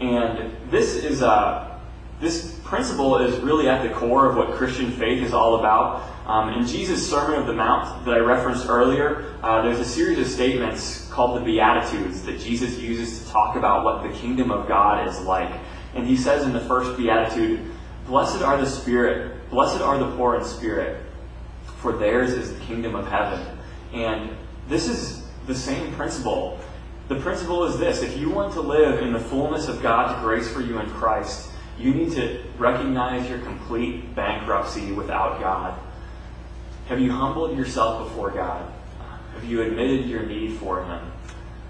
And 0.00 0.52
this 0.70 0.94
is 0.96 1.22
a 1.22 1.73
this 2.24 2.58
principle 2.64 3.18
is 3.18 3.38
really 3.40 3.68
at 3.68 3.82
the 3.82 3.94
core 3.94 4.28
of 4.28 4.36
what 4.36 4.52
Christian 4.52 4.90
faith 4.90 5.22
is 5.22 5.34
all 5.34 5.60
about. 5.60 6.10
Um, 6.26 6.54
in 6.54 6.66
Jesus' 6.66 7.08
Sermon 7.08 7.38
of 7.38 7.46
the 7.46 7.52
Mount 7.52 8.06
that 8.06 8.14
I 8.14 8.18
referenced 8.18 8.66
earlier, 8.66 9.36
uh, 9.42 9.60
there's 9.62 9.78
a 9.78 9.84
series 9.84 10.18
of 10.18 10.26
statements 10.26 11.06
called 11.10 11.38
the 11.38 11.44
Beatitudes 11.44 12.22
that 12.22 12.40
Jesus 12.40 12.78
uses 12.78 13.22
to 13.22 13.30
talk 13.30 13.56
about 13.56 13.84
what 13.84 14.02
the 14.02 14.08
kingdom 14.18 14.50
of 14.50 14.66
God 14.66 15.06
is 15.06 15.20
like. 15.20 15.52
And 15.94 16.06
he 16.06 16.16
says 16.16 16.44
in 16.44 16.54
the 16.54 16.60
first 16.60 16.96
Beatitude, 16.96 17.60
Blessed 18.06 18.42
are 18.42 18.56
the 18.56 18.66
Spirit, 18.66 19.50
blessed 19.50 19.82
are 19.82 19.98
the 19.98 20.16
poor 20.16 20.36
in 20.36 20.44
spirit, 20.44 21.00
for 21.76 21.92
theirs 21.92 22.32
is 22.32 22.52
the 22.52 22.60
kingdom 22.60 22.94
of 22.94 23.06
heaven. 23.06 23.46
And 23.92 24.30
this 24.68 24.88
is 24.88 25.22
the 25.46 25.54
same 25.54 25.92
principle 25.94 26.58
the 27.06 27.16
principle 27.16 27.64
is 27.64 27.78
this 27.78 28.02
if 28.02 28.16
you 28.16 28.30
want 28.30 28.54
to 28.54 28.62
live 28.62 29.02
in 29.02 29.12
the 29.12 29.20
fullness 29.20 29.68
of 29.68 29.82
God's 29.82 30.18
grace 30.22 30.50
for 30.50 30.62
you 30.62 30.78
in 30.78 30.88
Christ, 30.88 31.50
you 31.78 31.92
need 31.92 32.12
to 32.12 32.42
recognize 32.58 33.28
your 33.28 33.38
complete 33.40 34.14
bankruptcy 34.14 34.92
without 34.92 35.40
God. 35.40 35.78
Have 36.86 37.00
you 37.00 37.10
humbled 37.10 37.56
yourself 37.56 38.08
before 38.08 38.30
God? 38.30 38.70
Have 39.34 39.44
you 39.44 39.62
admitted 39.62 40.06
your 40.06 40.24
need 40.24 40.58
for 40.58 40.84
Him? 40.84 41.00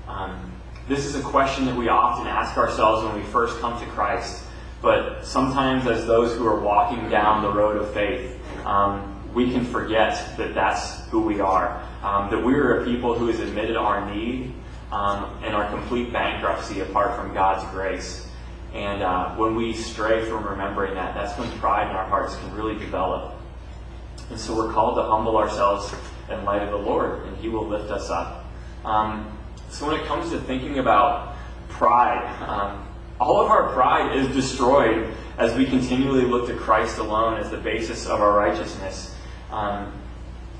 Um, 0.06 0.52
this 0.88 1.06
is 1.06 1.14
a 1.14 1.22
question 1.22 1.64
that 1.66 1.76
we 1.76 1.88
often 1.88 2.26
ask 2.26 2.58
ourselves 2.58 3.04
when 3.04 3.16
we 3.16 3.22
first 3.30 3.58
come 3.60 3.80
to 3.80 3.86
Christ, 3.92 4.44
but 4.82 5.24
sometimes, 5.24 5.86
as 5.86 6.06
those 6.06 6.36
who 6.36 6.46
are 6.46 6.60
walking 6.60 7.08
down 7.08 7.42
the 7.42 7.50
road 7.50 7.78
of 7.78 7.94
faith, 7.94 8.38
um, 8.66 9.10
we 9.32 9.50
can 9.50 9.64
forget 9.64 10.36
that 10.36 10.54
that's 10.54 11.06
who 11.08 11.22
we 11.22 11.40
are. 11.40 11.82
Um, 12.02 12.30
that 12.30 12.44
we 12.44 12.52
are 12.54 12.82
a 12.82 12.84
people 12.84 13.18
who 13.18 13.28
has 13.28 13.40
admitted 13.40 13.76
our 13.76 14.14
need 14.14 14.52
um, 14.92 15.38
and 15.42 15.54
our 15.54 15.70
complete 15.70 16.12
bankruptcy 16.12 16.80
apart 16.80 17.16
from 17.16 17.32
God's 17.32 17.68
grace. 17.72 18.28
And 18.74 19.04
uh, 19.04 19.37
when 19.37 19.54
we 19.54 19.72
stray 19.72 20.24
from 20.24 20.44
remembering 20.44 20.94
that, 20.94 21.14
that's 21.14 21.38
when 21.38 21.48
pride 21.58 21.88
in 21.88 21.96
our 21.96 22.06
hearts 22.06 22.34
can 22.37 22.52
really 22.54 22.76
develop. 22.76 23.34
And 24.30 24.38
so 24.38 24.56
we're 24.56 24.72
called 24.72 24.96
to 24.96 25.02
humble 25.02 25.37
ourselves 25.37 25.94
in 26.28 26.44
light 26.44 26.62
of 26.62 26.70
the 26.70 26.76
Lord, 26.76 27.24
and 27.26 27.37
He 27.37 27.48
will 27.48 27.66
lift 27.66 27.90
us 27.90 28.10
up. 28.10 28.44
Um, 28.84 29.38
so 29.70 29.87
when 29.87 30.00
it 30.00 30.06
comes 30.06 30.30
to 30.30 30.40
thinking 30.40 30.80
about 30.80 31.37
pride, 31.68 32.24
um, 32.48 32.87
all 33.20 33.40
of 33.40 33.50
our 33.50 33.72
pride 33.72 34.16
is 34.16 34.26
destroyed 34.34 35.14
as 35.38 35.54
we 35.54 35.66
continually 35.66 36.24
look 36.24 36.48
to 36.48 36.54
Christ 36.54 36.98
alone 36.98 37.38
as 37.38 37.50
the 37.50 37.58
basis 37.58 38.06
of 38.06 38.20
our 38.20 38.37
righteousness. 38.37 39.14
Um, 39.52 39.92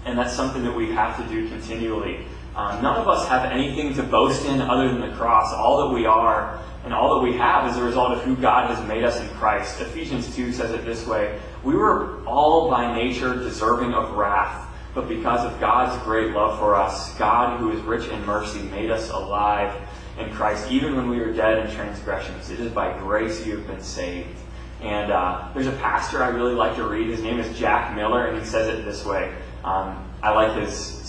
and 0.05 0.16
that's 0.16 0.35
something 0.35 0.62
that 0.62 0.74
we 0.74 0.92
have 0.92 1.16
to 1.16 1.35
do 1.35 1.48
continually. 1.48 2.27
Um, 2.55 2.81
none 2.81 3.00
of 3.00 3.09
us 3.09 3.27
have 3.29 3.50
anything 3.50 3.94
to 3.94 4.05
boast 4.05 4.44
in 4.46 4.61
other 4.61 4.88
than 4.88 5.00
the 5.00 5.16
cross. 5.16 5.53
All 5.53 5.88
that 5.88 5.94
we 5.94 6.07
are 6.07 6.61
and 6.85 6.92
all 6.92 7.14
that 7.14 7.23
we 7.23 7.37
have 7.37 7.70
is 7.70 7.79
a 7.79 7.83
result 7.83 8.12
of 8.12 8.23
who 8.23 8.37
God 8.37 8.68
has 8.68 8.87
made 8.87 9.05
us 9.05 9.18
in 9.18 9.29
Christ. 9.31 9.81
Ephesians 9.81 10.35
2 10.37 10.53
says 10.53 10.70
it 10.70 10.85
this 10.85 11.07
way 11.07 11.40
We 11.62 11.75
were 11.75 12.23
all 12.27 12.70
by 12.70 12.94
nature 12.94 13.35
deserving 13.35 13.94
of 13.94 14.12
wrath, 14.12 14.68
but 14.94 15.09
because 15.09 15.44
of 15.51 15.59
God's 15.61 16.01
great 16.05 16.33
love 16.33 16.59
for 16.59 16.75
us, 16.75 17.16
God, 17.16 17.59
who 17.59 17.73
is 17.73 17.81
rich 17.81 18.09
in 18.09 18.25
mercy, 18.27 18.61
made 18.62 18.90
us 18.90 19.11
alive 19.11 19.75
in 20.18 20.31
Christ, 20.33 20.70
even 20.70 20.94
when 20.94 21.09
we 21.09 21.18
were 21.18 21.33
dead 21.33 21.66
in 21.66 21.75
transgressions. 21.75 22.51
It 22.51 22.61
is 22.61 22.70
by 22.70 22.97
grace 22.99 23.44
you 23.47 23.57
have 23.57 23.66
been 23.66 23.83
saved. 23.83 24.38
And 24.83 25.11
uh, 25.11 25.49
there's 25.55 25.66
a 25.66 25.73
pastor 25.73 26.23
I 26.23 26.29
really 26.29 26.55
like 26.55 26.77
to 26.77 26.87
read. 26.87 27.09
His 27.09 27.23
name 27.23 27.40
is 27.40 27.59
Jack 27.59 27.97
Miller, 27.97 28.27
and 28.27 28.38
he 28.38 28.44
says 28.44 28.68
it 28.68 28.85
this 28.85 29.05
way. 29.05 29.35
Um, 29.64 30.12
I 30.23 30.31
like 30.31 30.61
his 30.61 31.01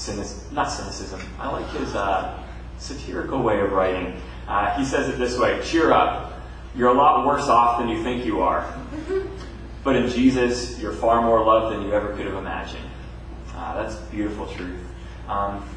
not 0.51 0.71
cynicism. 0.71 1.21
I 1.39 1.49
like 1.49 1.69
his 1.71 1.93
uh, 1.93 2.41
satirical 2.77 3.41
way 3.41 3.59
of 3.59 3.71
writing. 3.71 4.19
Uh, 4.47 4.77
he 4.77 4.85
says 4.85 5.09
it 5.09 5.17
this 5.17 5.37
way: 5.37 5.59
"Cheer 5.63 5.91
up, 5.91 6.33
you're 6.75 6.89
a 6.89 6.93
lot 6.93 7.25
worse 7.25 7.47
off 7.47 7.79
than 7.79 7.89
you 7.89 8.03
think 8.03 8.25
you 8.25 8.41
are, 8.41 8.71
but 9.83 9.95
in 9.95 10.09
Jesus, 10.09 10.79
you're 10.79 10.93
far 10.93 11.21
more 11.21 11.43
loved 11.43 11.75
than 11.75 11.85
you 11.85 11.93
ever 11.93 12.15
could 12.15 12.25
have 12.25 12.35
imagined." 12.35 12.89
Uh, 13.55 13.81
that's 13.81 13.95
beautiful 14.11 14.45
truth. 14.47 14.79
Um, 15.27 15.67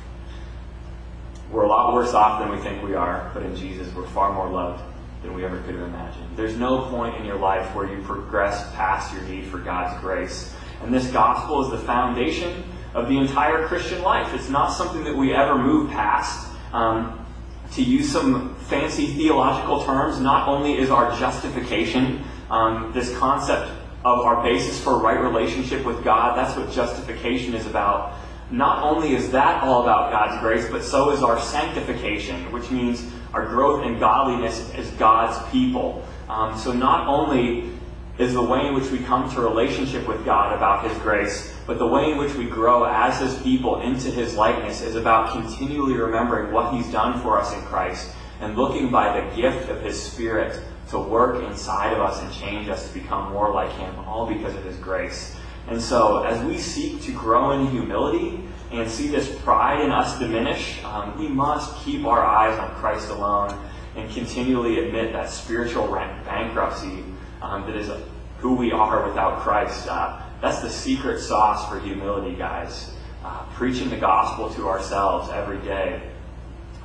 we're 1.51 1.63
a 1.63 1.69
lot 1.69 1.95
worse 1.95 2.13
off 2.13 2.41
than 2.41 2.51
we 2.51 2.59
think 2.59 2.83
we 2.83 2.95
are, 2.95 3.31
but 3.33 3.43
in 3.43 3.57
Jesus, 3.57 3.93
we're 3.95 4.07
far 4.09 4.33
more 4.33 4.49
loved 4.49 4.83
than 5.23 5.35
we 5.35 5.45
ever 5.45 5.59
could 5.63 5.75
have 5.75 5.89
imagined. 5.89 6.29
There's 6.37 6.57
no 6.57 6.83
point 6.91 7.17
in 7.17 7.25
your 7.25 7.39
life 7.39 7.75
where 7.75 7.87
you 7.87 8.03
progress 8.03 8.71
past 8.75 9.15
your 9.15 9.23
need 9.23 9.47
for 9.47 9.59
God's 9.59 9.99
grace. 10.01 10.55
And 10.83 10.93
this 10.93 11.07
gospel 11.09 11.65
is 11.65 11.71
the 11.71 11.87
foundation 11.87 12.65
of 12.95 13.09
the 13.09 13.19
entire 13.19 13.67
Christian 13.67 14.03
life. 14.03 14.33
It's 14.35 14.49
not 14.49 14.69
something 14.69 15.05
that 15.05 15.17
we 15.17 15.35
ever 15.35 15.57
move 15.57 15.91
past. 15.91 16.47
Um, 16.73 17.25
to 17.73 17.83
use 17.83 18.11
some 18.11 18.57
fancy 18.69 19.07
theological 19.07 19.85
terms, 19.85 20.21
not 20.21 20.49
only 20.49 20.79
is 20.79 20.91
our 20.91 21.17
justification 21.19 22.23
um, 22.51 22.93
this 22.93 23.17
concept 23.19 23.71
of 24.05 24.21
our 24.21 24.43
basis 24.43 24.81
for 24.83 24.95
a 24.95 24.99
right 24.99 25.21
relationship 25.21 25.85
with 25.85 26.05
God, 26.05 26.37
that's 26.37 26.57
what 26.57 26.71
justification 26.71 27.55
is 27.55 27.67
about. 27.67 28.15
not 28.51 28.83
only 28.83 29.15
is 29.15 29.31
that 29.31 29.63
all 29.63 29.83
about 29.83 30.11
God's 30.11 30.41
grace, 30.41 30.67
but 30.71 30.83
so 30.83 31.11
is 31.11 31.23
our 31.23 31.39
sanctification, 31.39 32.51
which 32.51 32.71
means 32.71 33.05
our 33.35 33.45
growth 33.47 33.85
in 33.85 33.99
godliness 33.99 34.73
as 34.75 34.89
God's 34.93 35.37
people. 35.53 36.03
Um, 36.31 36.57
so 36.57 36.73
not 36.73 37.07
only 37.07 37.71
is 38.17 38.33
the 38.33 38.43
way 38.43 38.67
in 38.67 38.75
which 38.75 38.91
we 38.91 39.01
come 39.01 39.31
to 39.35 39.41
relationship 39.43 40.09
with 40.09 40.25
God 40.25 40.57
about 40.57 40.89
His 40.89 40.97
grace, 41.03 41.55
but 41.67 41.79
the 41.79 41.87
way 41.87 42.11
in 42.11 42.17
which 42.17 42.35
we 42.35 42.47
grow 42.47 42.85
as 42.85 43.21
His 43.21 43.39
people 43.43 43.83
into 43.83 44.11
His 44.11 44.35
likeness 44.35 44.81
is 44.81 44.97
about 44.97 45.33
continually 45.33 45.95
remembering 45.95 46.51
what 46.51 46.73
He's 46.73 46.91
done 46.91 47.21
for 47.21 47.39
us 47.39 47.53
in 47.53 47.61
Christ 47.63 48.11
and 48.41 48.57
looking 48.57 48.91
by 48.91 49.21
the 49.21 49.37
gift 49.37 49.69
of 49.69 49.83
His 49.83 50.01
Spirit 50.01 50.61
to 50.91 50.99
work 50.99 51.45
inside 51.45 51.93
of 51.93 52.01
us 52.01 52.21
and 52.23 52.33
change 52.33 52.69
us 52.69 52.89
to 52.89 52.99
become 52.99 53.33
more 53.33 53.53
like 53.53 53.71
Him, 53.73 53.99
all 54.01 54.27
because 54.27 54.55
of 54.55 54.65
His 54.65 54.77
grace. 54.77 55.37
And 55.69 55.81
so, 55.81 56.23
as 56.23 56.43
we 56.45 56.57
seek 56.57 57.03
to 57.03 57.13
grow 57.13 57.51
in 57.53 57.67
humility 57.67 58.43
and 58.71 58.91
see 58.91 59.09
this 59.09 59.39
pride 59.41 59.83
in 59.83 59.91
us 59.91 60.19
diminish, 60.19 60.83
um, 60.85 61.19
we 61.19 61.29
must 61.29 61.85
keep 61.85 62.07
our 62.07 62.25
eyes 62.25 62.59
on 62.59 62.71
Christ 62.77 63.11
alone 63.11 63.59
and 63.97 64.11
continually 64.13 64.87
admit 64.87 65.13
that 65.13 65.29
spiritual 65.29 65.87
bankruptcy 65.89 67.05
um, 67.43 67.67
that 67.67 67.77
is 67.77 67.91
who 68.39 68.55
we 68.55 68.73
are 68.73 69.07
without 69.07 69.41
Christ. 69.41 69.89
Uh, 69.89 70.23
that's 70.41 70.61
the 70.61 70.71
secret 70.71 71.21
sauce 71.21 71.69
for 71.69 71.81
humility, 71.81 72.35
guys. 72.35 72.95
Uh, 73.25 73.45
preaching 73.55 73.91
the 73.91 73.97
gospel 73.97 74.49
to 74.55 74.69
ourselves 74.69 75.29
every 75.33 75.59
day. 75.59 76.01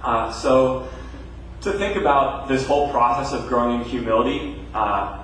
Uh, 0.03 0.31
so, 0.31 0.89
to 1.63 1.73
think 1.73 1.95
about 1.95 2.47
this 2.47 2.65
whole 2.65 2.91
process 2.91 3.31
of 3.33 3.47
growing 3.47 3.81
in 3.81 3.87
humility, 3.87 4.55
uh, 4.73 5.23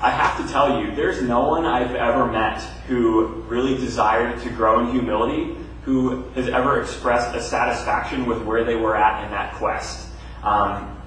I 0.00 0.10
have 0.10 0.44
to 0.44 0.52
tell 0.52 0.80
you, 0.80 0.94
there's 0.94 1.22
no 1.22 1.48
one 1.48 1.64
I've 1.64 1.94
ever 1.94 2.26
met 2.26 2.60
who 2.86 3.26
really 3.48 3.76
desired 3.76 4.40
to 4.42 4.50
grow 4.50 4.80
in 4.80 4.92
humility 4.92 5.56
who 5.82 6.22
has 6.34 6.48
ever 6.48 6.82
expressed 6.82 7.34
a 7.34 7.42
satisfaction 7.42 8.26
with 8.26 8.42
where 8.42 8.62
they 8.62 8.74
were 8.74 8.94
at 8.94 9.24
in 9.24 9.30
that 9.30 9.54
quest. 9.54 10.08
Um, 10.42 11.00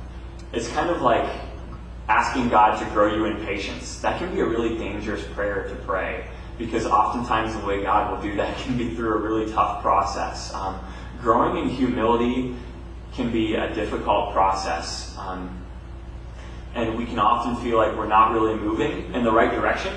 it's 0.54 0.67
kind 0.69 0.89
of 0.89 1.04
like 1.04 1.30
asking 2.10 2.49
God 2.49 2.80
to 2.80 2.86
grow 2.91 3.15
you 3.15 3.25
in 3.25 3.45
patience. 3.45 4.01
That 4.01 4.17
can 4.17 4.34
be 4.34 4.41
a 4.41 4.45
really 4.45 4.75
dangerous 4.75 5.23
prayer 5.36 5.67
to 5.69 5.75
pray 5.86 6.25
because 6.58 6.86
oftentimes 6.88 7.56
the 7.56 7.65
way 7.65 7.84
God 7.84 8.12
will 8.12 8.21
do 8.21 8.36
that 8.38 8.58
can 8.63 8.75
be 8.75 8.95
through 8.95 9.13
a 9.13 9.17
really 9.17 9.51
tough 9.51 9.84
process. 9.84 10.51
Um, 10.51 10.80
growing 11.21 11.62
in 11.62 11.69
humility 11.69 12.56
can 13.13 13.32
be 13.32 13.56
a 13.56 13.74
difficult 13.74 14.34
process. 14.34 15.15
Um, 15.17 15.58
and 16.74 16.97
we 16.97 17.06
can 17.06 17.19
often 17.19 17.62
feel 17.63 17.78
like 17.78 17.95
we're 17.97 18.08
not 18.08 18.32
really 18.32 18.56
moving 18.56 19.13
in 19.13 19.24
the 19.24 19.32
right 19.32 19.52
direction 19.52 19.93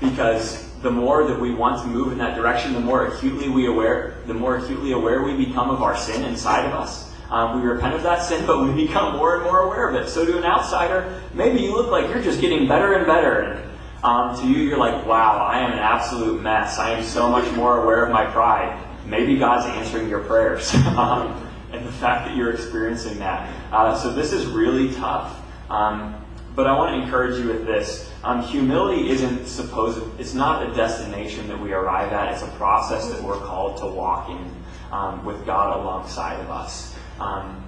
because 0.00 0.70
the 0.80 0.90
more 0.90 1.26
that 1.26 1.40
we 1.40 1.52
want 1.52 1.82
to 1.82 1.88
move 1.88 2.12
in 2.12 2.18
that 2.18 2.36
direction, 2.36 2.72
the 2.72 2.80
more 2.80 3.06
acutely 3.06 3.48
we 3.48 3.66
aware, 3.66 4.18
the 4.26 4.34
more 4.34 4.56
acutely 4.56 4.92
aware 4.92 5.22
we 5.22 5.46
become 5.46 5.70
of 5.70 5.82
our 5.82 5.96
sin 5.96 6.24
inside 6.24 6.66
of 6.66 6.72
us. 6.72 7.12
Um, 7.30 7.60
we 7.60 7.66
repent 7.66 7.94
of 7.94 8.02
that 8.02 8.22
sin, 8.22 8.46
but 8.46 8.62
we 8.62 8.86
become 8.86 9.16
more 9.16 9.36
and 9.36 9.44
more 9.44 9.60
aware 9.60 9.88
of 9.88 9.94
it. 9.94 10.08
So 10.08 10.24
to 10.24 10.38
an 10.38 10.44
outsider, 10.44 11.22
maybe 11.32 11.60
you 11.60 11.72
look 11.72 11.90
like 11.90 12.08
you're 12.10 12.22
just 12.22 12.40
getting 12.40 12.68
better 12.68 12.92
and 12.92 13.06
better. 13.06 13.40
And 13.40 13.70
um, 14.04 14.38
to 14.38 14.46
you, 14.46 14.62
you're 14.62 14.78
like, 14.78 15.06
wow, 15.06 15.38
I 15.38 15.60
am 15.60 15.72
an 15.72 15.78
absolute 15.78 16.42
mess. 16.42 16.78
I 16.78 16.90
am 16.90 17.02
so 17.02 17.28
much 17.28 17.50
more 17.52 17.82
aware 17.82 18.04
of 18.04 18.12
my 18.12 18.26
pride. 18.26 18.78
Maybe 19.06 19.36
God's 19.36 19.66
answering 19.66 20.08
your 20.08 20.20
prayers. 20.20 20.74
um, 20.96 21.48
and 21.74 21.86
the 21.86 21.92
fact 21.92 22.28
that 22.28 22.36
you're 22.36 22.52
experiencing 22.52 23.18
that. 23.18 23.52
Uh, 23.72 23.96
so 23.96 24.12
this 24.12 24.32
is 24.32 24.46
really 24.46 24.94
tough. 24.94 25.40
Um, 25.70 26.14
but 26.54 26.66
I 26.66 26.76
want 26.76 26.94
to 26.94 27.02
encourage 27.02 27.38
you 27.38 27.48
with 27.48 27.66
this. 27.66 28.10
Um, 28.22 28.42
humility 28.42 29.10
isn't 29.10 29.46
supposed, 29.46 30.00
it's 30.20 30.34
not 30.34 30.68
a 30.68 30.74
destination 30.74 31.48
that 31.48 31.60
we 31.60 31.72
arrive 31.72 32.12
at. 32.12 32.32
It's 32.32 32.42
a 32.42 32.50
process 32.56 33.10
that 33.10 33.22
we're 33.22 33.38
called 33.38 33.76
to 33.78 33.86
walk 33.86 34.30
in 34.30 34.50
um, 34.92 35.24
with 35.24 35.44
God 35.44 35.80
alongside 35.80 36.38
of 36.40 36.50
us. 36.50 36.94
Um, 37.18 37.66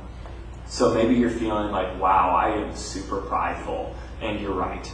so 0.66 0.94
maybe 0.94 1.14
you're 1.14 1.30
feeling 1.30 1.72
like, 1.72 2.00
wow, 2.00 2.30
I 2.30 2.50
am 2.50 2.76
super 2.76 3.20
prideful. 3.20 3.94
And 4.20 4.40
you're 4.40 4.54
right. 4.54 4.90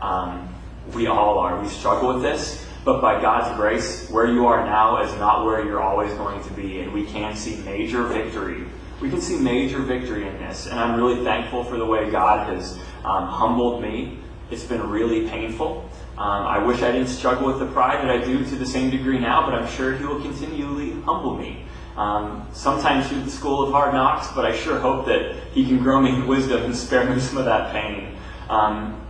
Um, 0.00 0.52
we 0.92 1.06
all 1.06 1.38
are. 1.38 1.60
We 1.60 1.68
struggle 1.68 2.14
with 2.14 2.22
this. 2.22 2.66
But 2.84 3.00
by 3.00 3.20
God's 3.20 3.56
grace, 3.56 4.08
where 4.08 4.26
you 4.26 4.46
are 4.46 4.64
now 4.64 5.02
is 5.02 5.12
not 5.18 5.44
where 5.44 5.64
you're 5.64 5.82
always 5.82 6.12
going 6.14 6.42
to 6.44 6.50
be. 6.52 6.80
And 6.80 6.92
we 6.92 7.04
can 7.06 7.36
see 7.36 7.56
major 7.58 8.04
victory. 8.04 8.64
We 9.00 9.10
can 9.10 9.20
see 9.20 9.38
major 9.38 9.80
victory 9.80 10.26
in 10.26 10.38
this. 10.38 10.66
And 10.66 10.78
I'm 10.78 10.98
really 10.98 11.22
thankful 11.24 11.64
for 11.64 11.76
the 11.76 11.86
way 11.86 12.10
God 12.10 12.48
has 12.48 12.78
um, 13.04 13.26
humbled 13.26 13.82
me. 13.82 14.18
It's 14.50 14.64
been 14.64 14.88
really 14.88 15.28
painful. 15.28 15.90
Um, 16.18 16.46
I 16.46 16.58
wish 16.58 16.82
I 16.82 16.90
didn't 16.90 17.08
struggle 17.08 17.46
with 17.46 17.60
the 17.60 17.66
pride 17.66 18.02
that 18.02 18.10
I 18.10 18.24
do 18.24 18.44
to 18.44 18.56
the 18.56 18.66
same 18.66 18.90
degree 18.90 19.20
now, 19.20 19.44
but 19.44 19.54
I'm 19.54 19.68
sure 19.68 19.96
He 19.96 20.04
will 20.04 20.20
continually 20.20 20.92
humble 21.02 21.36
me. 21.36 21.64
Um, 21.96 22.48
sometimes 22.52 23.08
through 23.08 23.22
the 23.22 23.30
school 23.30 23.62
of 23.62 23.72
hard 23.72 23.92
knocks, 23.92 24.28
but 24.34 24.44
I 24.44 24.56
sure 24.56 24.80
hope 24.80 25.06
that 25.06 25.36
He 25.52 25.64
can 25.64 25.78
grow 25.78 26.00
me 26.00 26.10
in 26.14 26.26
wisdom 26.26 26.64
and 26.64 26.74
spare 26.74 27.08
me 27.08 27.20
some 27.20 27.38
of 27.38 27.44
that 27.44 27.72
pain. 27.72 28.16
Um, 28.48 29.00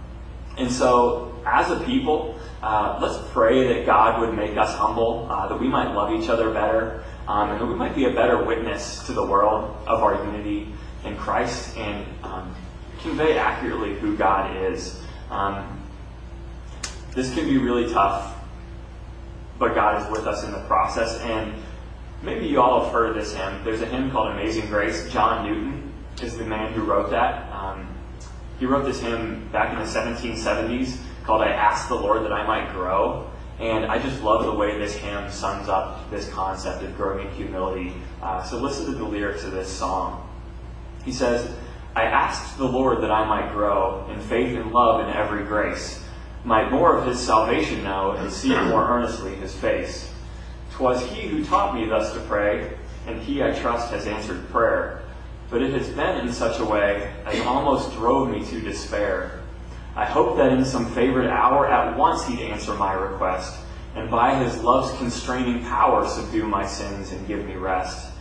and 0.58 0.70
so, 0.70 1.40
as 1.46 1.70
a 1.70 1.80
people, 1.80 2.37
uh, 2.62 2.98
let's 3.00 3.30
pray 3.32 3.68
that 3.72 3.86
God 3.86 4.20
would 4.20 4.34
make 4.34 4.56
us 4.56 4.74
humble, 4.74 5.28
uh, 5.30 5.46
that 5.48 5.60
we 5.60 5.68
might 5.68 5.94
love 5.94 6.12
each 6.12 6.28
other 6.28 6.50
better, 6.50 7.04
um, 7.28 7.50
and 7.50 7.60
that 7.60 7.66
we 7.66 7.74
might 7.74 7.94
be 7.94 8.06
a 8.06 8.12
better 8.12 8.42
witness 8.42 9.06
to 9.06 9.12
the 9.12 9.24
world 9.24 9.76
of 9.86 10.02
our 10.02 10.24
unity 10.24 10.72
in 11.04 11.16
Christ 11.16 11.76
and 11.76 12.04
um, 12.24 12.54
convey 13.00 13.38
accurately 13.38 13.94
who 13.94 14.16
God 14.16 14.56
is. 14.56 15.00
Um, 15.30 15.84
this 17.14 17.32
can 17.32 17.44
be 17.44 17.58
really 17.58 17.92
tough, 17.92 18.36
but 19.58 19.74
God 19.74 20.02
is 20.02 20.10
with 20.10 20.26
us 20.26 20.42
in 20.42 20.50
the 20.50 20.60
process. 20.62 21.20
And 21.20 21.54
maybe 22.22 22.46
you 22.46 22.60
all 22.60 22.82
have 22.82 22.92
heard 22.92 23.14
this 23.14 23.34
hymn. 23.34 23.62
There's 23.62 23.82
a 23.82 23.86
hymn 23.86 24.10
called 24.10 24.32
Amazing 24.32 24.66
Grace. 24.66 25.08
John 25.12 25.46
Newton 25.46 25.92
is 26.20 26.36
the 26.36 26.44
man 26.44 26.72
who 26.72 26.82
wrote 26.82 27.10
that. 27.10 27.52
Um, 27.52 27.86
he 28.58 28.66
wrote 28.66 28.84
this 28.84 29.00
hymn 29.00 29.48
back 29.52 29.72
in 29.72 29.78
the 29.78 29.84
1770s 29.84 30.98
called 31.28 31.42
I 31.42 31.50
Ask 31.50 31.88
the 31.88 31.94
Lord 31.94 32.24
That 32.24 32.32
I 32.32 32.46
Might 32.46 32.72
Grow. 32.72 33.30
And 33.60 33.84
I 33.84 33.98
just 33.98 34.22
love 34.22 34.46
the 34.46 34.54
way 34.54 34.78
this 34.78 34.96
hymn 34.96 35.30
sums 35.30 35.68
up 35.68 36.10
this 36.10 36.26
concept 36.30 36.82
of 36.82 36.96
growing 36.96 37.26
in 37.26 37.32
humility. 37.34 37.92
Uh, 38.22 38.42
so 38.42 38.56
listen 38.56 38.86
to 38.86 38.92
the 38.92 39.04
lyrics 39.04 39.44
of 39.44 39.52
this 39.52 39.68
song. 39.68 40.26
He 41.04 41.12
says, 41.12 41.54
I 41.94 42.04
asked 42.04 42.56
the 42.56 42.64
Lord 42.64 43.02
that 43.02 43.10
I 43.10 43.26
might 43.28 43.52
grow 43.52 44.08
in 44.10 44.18
faith 44.22 44.56
and 44.56 44.72
love 44.72 45.02
and 45.02 45.14
every 45.14 45.44
grace, 45.44 46.02
might 46.44 46.70
more 46.70 46.96
of 46.96 47.06
his 47.06 47.20
salvation 47.20 47.84
know 47.84 48.12
and 48.12 48.32
see 48.32 48.48
more 48.48 48.88
earnestly 48.88 49.34
his 49.34 49.54
face. 49.54 50.10
'Twas 50.70 51.04
he 51.10 51.28
who 51.28 51.44
taught 51.44 51.74
me 51.74 51.84
thus 51.84 52.14
to 52.14 52.20
pray, 52.20 52.72
and 53.06 53.20
he 53.20 53.42
I 53.42 53.50
trust 53.50 53.90
has 53.90 54.06
answered 54.06 54.48
prayer. 54.48 55.02
But 55.50 55.60
it 55.60 55.74
has 55.74 55.90
been 55.90 56.26
in 56.26 56.32
such 56.32 56.58
a 56.58 56.64
way 56.64 57.12
as 57.26 57.38
almost 57.42 57.92
drove 57.92 58.30
me 58.30 58.46
to 58.46 58.62
despair. 58.62 59.37
I 59.98 60.04
hoped 60.04 60.36
that 60.36 60.52
in 60.52 60.64
some 60.64 60.86
favored 60.92 61.26
hour 61.26 61.66
at 61.66 61.98
once 61.98 62.24
he'd 62.24 62.38
answer 62.38 62.72
my 62.74 62.92
request, 62.92 63.58
and 63.96 64.08
by 64.08 64.36
his 64.36 64.62
love's 64.62 64.96
constraining 64.96 65.64
power 65.64 66.06
subdue 66.06 66.46
my 66.46 66.64
sins 66.64 67.10
and 67.10 67.26
give 67.26 67.44
me 67.44 67.56
rest. 67.56 68.12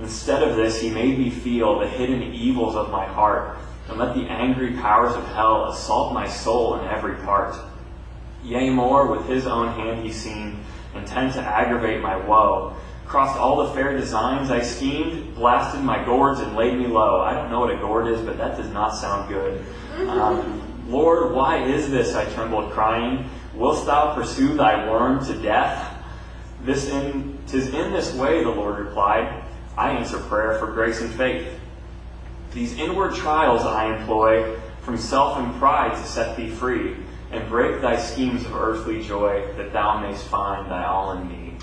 Instead 0.00 0.42
of 0.42 0.56
this, 0.56 0.80
he 0.80 0.90
made 0.90 1.20
me 1.20 1.30
feel 1.30 1.78
the 1.78 1.86
hidden 1.86 2.20
evils 2.34 2.74
of 2.74 2.90
my 2.90 3.06
heart, 3.06 3.56
and 3.88 3.96
let 3.96 4.16
the 4.16 4.22
angry 4.22 4.72
powers 4.72 5.14
of 5.14 5.24
hell 5.28 5.70
assault 5.70 6.12
my 6.12 6.26
soul 6.26 6.80
in 6.80 6.88
every 6.88 7.14
part. 7.18 7.54
Yea, 8.42 8.68
more, 8.70 9.06
with 9.06 9.24
his 9.28 9.46
own 9.46 9.68
hand 9.68 10.04
he 10.04 10.10
seemed, 10.10 10.58
intent 10.96 11.34
to 11.34 11.40
aggravate 11.42 12.02
my 12.02 12.16
woe. 12.16 12.74
Crossed 13.06 13.38
all 13.38 13.64
the 13.64 13.72
fair 13.72 13.96
designs 13.96 14.50
I 14.50 14.62
schemed, 14.62 15.36
blasted 15.36 15.82
my 15.82 16.04
gourds 16.04 16.40
and 16.40 16.56
laid 16.56 16.76
me 16.76 16.88
low. 16.88 17.20
I 17.20 17.34
don't 17.34 17.50
know 17.50 17.60
what 17.60 17.70
a 17.70 17.76
gourd 17.76 18.08
is, 18.08 18.20
but 18.20 18.36
that 18.38 18.56
does 18.56 18.70
not 18.70 18.96
sound 18.96 19.28
good. 19.28 19.64
Um, 20.00 20.69
Lord, 20.88 21.34
why 21.34 21.64
is 21.64 21.90
this? 21.90 22.14
I 22.14 22.24
trembled, 22.32 22.72
crying. 22.72 23.28
Wilt 23.54 23.86
thou 23.86 24.14
pursue 24.14 24.54
thy 24.54 24.88
worm 24.88 25.24
to 25.26 25.34
death? 25.34 25.96
This 26.64 26.88
in, 26.88 27.38
tis 27.46 27.68
in 27.68 27.92
this 27.92 28.14
way, 28.14 28.42
the 28.42 28.50
Lord 28.50 28.78
replied. 28.78 29.44
I 29.76 29.90
answer 29.90 30.18
prayer 30.18 30.58
for 30.58 30.66
grace 30.66 31.00
and 31.00 31.12
faith. 31.14 31.58
These 32.52 32.74
inward 32.74 33.14
trials 33.14 33.62
I 33.62 33.96
employ 33.96 34.58
from 34.82 34.96
self 34.96 35.38
and 35.38 35.54
pride 35.56 35.92
to 35.92 36.04
set 36.04 36.36
thee 36.36 36.50
free, 36.50 36.96
and 37.30 37.48
break 37.48 37.80
thy 37.80 37.96
schemes 37.96 38.44
of 38.44 38.56
earthly 38.56 39.02
joy, 39.02 39.46
that 39.56 39.72
thou 39.72 40.00
mayst 40.00 40.26
find 40.26 40.70
thy 40.70 40.84
all 40.84 41.12
in 41.12 41.28
me. 41.28 41.54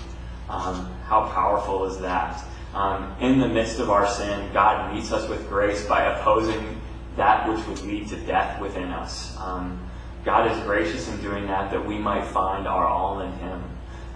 Um, 0.48 0.90
how 1.04 1.28
powerful 1.28 1.84
is 1.84 1.98
that? 1.98 2.42
Um, 2.72 3.14
in 3.20 3.38
the 3.38 3.48
midst 3.48 3.78
of 3.78 3.90
our 3.90 4.08
sin, 4.08 4.50
God 4.52 4.94
meets 4.94 5.12
us 5.12 5.28
with 5.28 5.48
grace 5.48 5.86
by 5.86 6.04
opposing 6.04 6.77
that 7.18 7.48
which 7.48 7.66
would 7.66 7.80
lead 7.82 8.08
to 8.08 8.16
death 8.26 8.60
within 8.60 8.88
us. 8.90 9.36
Um, 9.38 9.78
God 10.24 10.50
is 10.50 10.62
gracious 10.64 11.08
in 11.08 11.20
doing 11.20 11.46
that, 11.46 11.70
that 11.70 11.84
we 11.84 11.98
might 11.98 12.24
find 12.26 12.66
our 12.66 12.86
all 12.86 13.20
in 13.20 13.32
Him. 13.34 13.62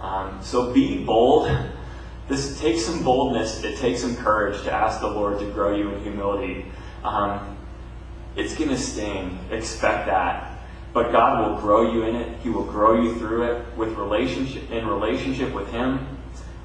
Um, 0.01 0.39
so 0.41 0.73
be 0.73 1.03
bold. 1.03 1.49
This 2.29 2.57
takes 2.61 2.85
some 2.85 3.03
boldness. 3.03 3.65
It 3.65 3.77
takes 3.79 3.99
some 3.99 4.15
courage 4.15 4.63
to 4.63 4.71
ask 4.71 5.01
the 5.01 5.09
Lord 5.09 5.39
to 5.39 5.51
grow 5.51 5.75
you 5.75 5.89
in 5.93 6.01
humility. 6.03 6.65
Um, 7.03 7.57
it's 8.37 8.55
going 8.55 8.69
to 8.69 8.77
sting. 8.77 9.37
Expect 9.51 10.07
that. 10.07 10.57
But 10.93 11.11
God 11.11 11.45
will 11.51 11.59
grow 11.59 11.91
you 11.91 12.03
in 12.03 12.15
it. 12.15 12.39
He 12.39 12.49
will 12.49 12.63
grow 12.63 13.01
you 13.01 13.19
through 13.19 13.43
it 13.51 13.77
with 13.77 13.89
relationship 13.97 14.71
in 14.71 14.87
relationship 14.87 15.53
with 15.53 15.69
Him. 15.69 16.07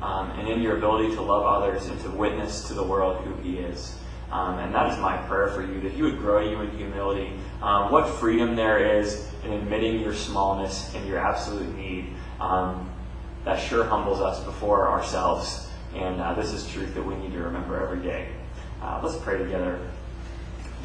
um, 0.01 0.31
and 0.39 0.49
in 0.49 0.63
your 0.63 0.77
ability 0.77 1.15
to 1.17 1.23
love 1.23 1.45
others 1.45 1.87
and 1.87 2.01
to 2.03 2.11
witness 2.11 2.69
to 2.69 2.75
the 2.75 2.85
world 2.85 3.25
who 3.25 3.35
He 3.43 3.59
is. 3.59 3.97
Um, 4.31 4.59
and 4.59 4.75
that 4.75 4.93
is 4.93 4.99
my 4.99 5.17
prayer 5.17 5.49
for 5.49 5.63
you, 5.63 5.81
that 5.81 5.93
He 5.93 6.03
would 6.03 6.19
grow 6.19 6.41
you 6.41 6.61
in 6.61 6.71
humility. 6.77 7.33
Um, 7.63 7.91
what 7.91 8.09
freedom 8.09 8.57
there 8.57 8.99
is 8.99 9.31
in 9.45 9.53
admitting 9.53 10.01
your 10.01 10.15
smallness 10.15 10.95
and 10.95 11.07
your 11.07 11.19
absolute 11.19 11.75
need. 11.77 12.13
Um, 12.41 12.91
that 13.45 13.57
sure 13.57 13.85
humbles 13.85 14.21
us 14.21 14.45
before 14.45 14.89
ourselves. 14.89 15.69
And 15.95 16.21
uh, 16.21 16.35
this 16.35 16.53
is 16.53 16.69
truth 16.69 16.95
that 16.95 17.03
we 17.03 17.15
need 17.17 17.33
to 17.33 17.39
remember 17.39 17.81
every 17.81 18.03
day. 18.03 18.29
Uh, 18.83 19.01
let's 19.03 19.17
pray 19.17 19.39
together. 19.39 19.81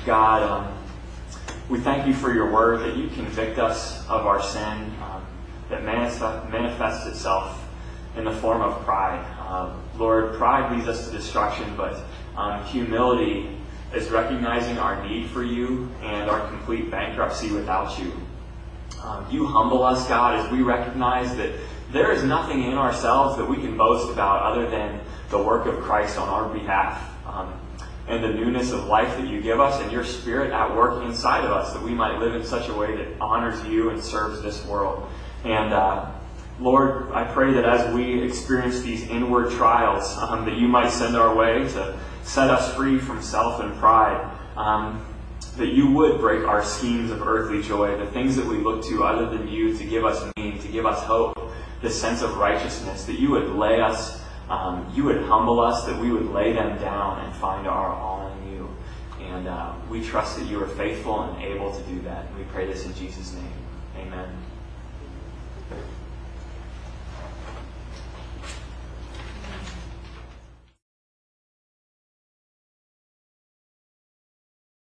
God, 0.06 0.43
um, 0.43 0.77
we 1.69 1.79
thank 1.79 2.08
you 2.08 2.13
for 2.13 2.34
your 2.34 2.51
word, 2.51 2.79
that 2.82 2.97
you 2.97 3.08
convict 3.10 3.60
us 3.60 4.08
of 4.08 4.25
our 4.25 4.41
sin, 4.41 4.93
um, 5.01 5.25
that 5.69 5.84
manifest, 5.84 6.49
manifests 6.49 7.08
itself 7.08 7.63
in 8.15 8.23
the 8.23 8.32
form 8.32 8.62
of 8.62 8.84
pride. 8.86 9.25
Uh, 9.39 9.73
Lord, 9.97 10.36
pride 10.38 10.75
leads 10.75 10.88
us 10.88 11.10
to 11.10 11.12
destruction, 11.15 11.75
but 11.75 11.99
um, 12.36 12.63
humility 12.65 13.50
is 13.93 14.10
recognizing 14.10 14.78
our 14.78 15.06
need 15.08 15.30
for 15.30 15.43
you 15.43 15.89
and 16.02 16.30
our 16.30 16.48
complete 16.48 16.89
bankruptcy 16.89 17.52
without 17.52 17.98
you. 18.00 18.12
Um, 19.04 19.28
you 19.30 19.46
humble 19.46 19.84
us, 19.84 20.08
God, 20.08 20.39
as 20.39 20.52
we 20.52 20.62
recognize 20.62 21.36
that 21.36 21.52
there 21.91 22.12
is 22.12 22.24
nothing 22.24 22.63
in 22.63 22.74
ourselves 22.74 23.38
that 23.38 23.48
we 23.48 23.58
can 23.58 23.78
boast 23.78 24.12
about 24.12 24.41
other 24.41 24.69
than 24.69 25.00
the 25.30 25.38
work 25.38 25.67
of 25.67 25.80
Christ 25.82 26.17
on 26.17 26.30
our 26.30 26.50
behalf. 26.52 27.10
Um, 27.28 27.54
and 28.08 28.24
the 28.24 28.30
newness 28.30 28.72
of 28.72 28.86
life 28.86 29.15
that 29.17 29.28
you 29.28 29.41
give 29.41 29.60
us 29.60 29.82
and 29.82 29.91
your 29.91 30.04
spirit 30.04 30.52
at 30.52 30.76
work 30.76 31.04
inside 31.04 31.46
of 31.46 31.52
us 31.52 31.74
that 31.74 31.82
we 31.82 31.93
might 31.93 32.19
live 32.19 32.36
in 32.36 32.43
such 32.43 32.67
a 32.67 32.74
way 32.74 32.96
that 32.96 33.08
honors 33.22 33.63
you 33.65 33.89
and 33.91 34.04
serves 34.04 34.41
this 34.41 34.65
world. 34.65 35.08
And 35.46 35.74
uh, 35.74 36.12
Lord, 36.60 37.12
I 37.12 37.24
pray 37.24 37.54
that 37.54 37.65
as 37.65 37.93
we 37.93 38.22
experience 38.22 38.82
these 38.82 39.04
inward 39.04 39.52
trials, 39.52 40.17
um, 40.17 40.46
that 40.46 40.58
you 40.58 40.67
might 40.67 40.89
send 40.89 41.15
our 41.15 41.34
way 41.34 41.67
to 41.69 41.98
set 42.23 42.49
us 42.49 42.73
free 42.75 42.99
from 42.99 43.21
self 43.21 43.59
and 43.59 43.77
pride. 43.79 44.29
Um, 44.55 45.05
that 45.57 45.67
you 45.67 45.91
would 45.91 46.19
break 46.19 46.45
our 46.45 46.63
schemes 46.63 47.12
of 47.12 47.21
earthly 47.21 47.62
joy, 47.62 47.95
the 47.97 48.07
things 48.07 48.36
that 48.36 48.45
we 48.45 48.57
look 48.57 48.83
to 48.86 49.03
other 49.03 49.29
than 49.38 49.47
you 49.47 49.77
to 49.77 49.83
give 49.83 50.03
us 50.03 50.31
meaning, 50.36 50.59
to 50.59 50.67
give 50.67 50.86
us 50.86 51.03
hope, 51.03 51.38
the 51.81 51.89
sense 51.89 52.21
of 52.21 52.38
righteousness, 52.38 53.05
that 53.05 53.19
you 53.19 53.29
would 53.31 53.49
lay 53.49 53.79
us, 53.79 54.21
um, 54.49 54.91
you 54.95 55.03
would 55.03 55.21
humble 55.23 55.59
us, 55.59 55.86
that 55.86 55.99
we 55.99 56.12
would 56.12 56.29
lay 56.31 56.53
them 56.53 56.79
down 56.79 57.23
and 57.23 57.36
find 57.36 57.67
our 57.67 57.93
all 57.93 58.31
in 58.31 58.51
you. 58.51 58.69
And 59.21 59.47
uh, 59.47 59.73
we 59.89 60.03
trust 60.03 60.39
that 60.39 60.47
you 60.47 60.62
are 60.62 60.67
faithful 60.67 61.21
and 61.21 61.43
able 61.43 61.75
to 61.75 61.83
do 61.83 62.01
that. 62.01 62.25
We 62.36 62.43
pray 62.45 62.65
this 62.65 62.86
in 62.86 62.93
Jesus' 62.95 63.33
name. 63.33 63.53
Amen. 63.97 64.29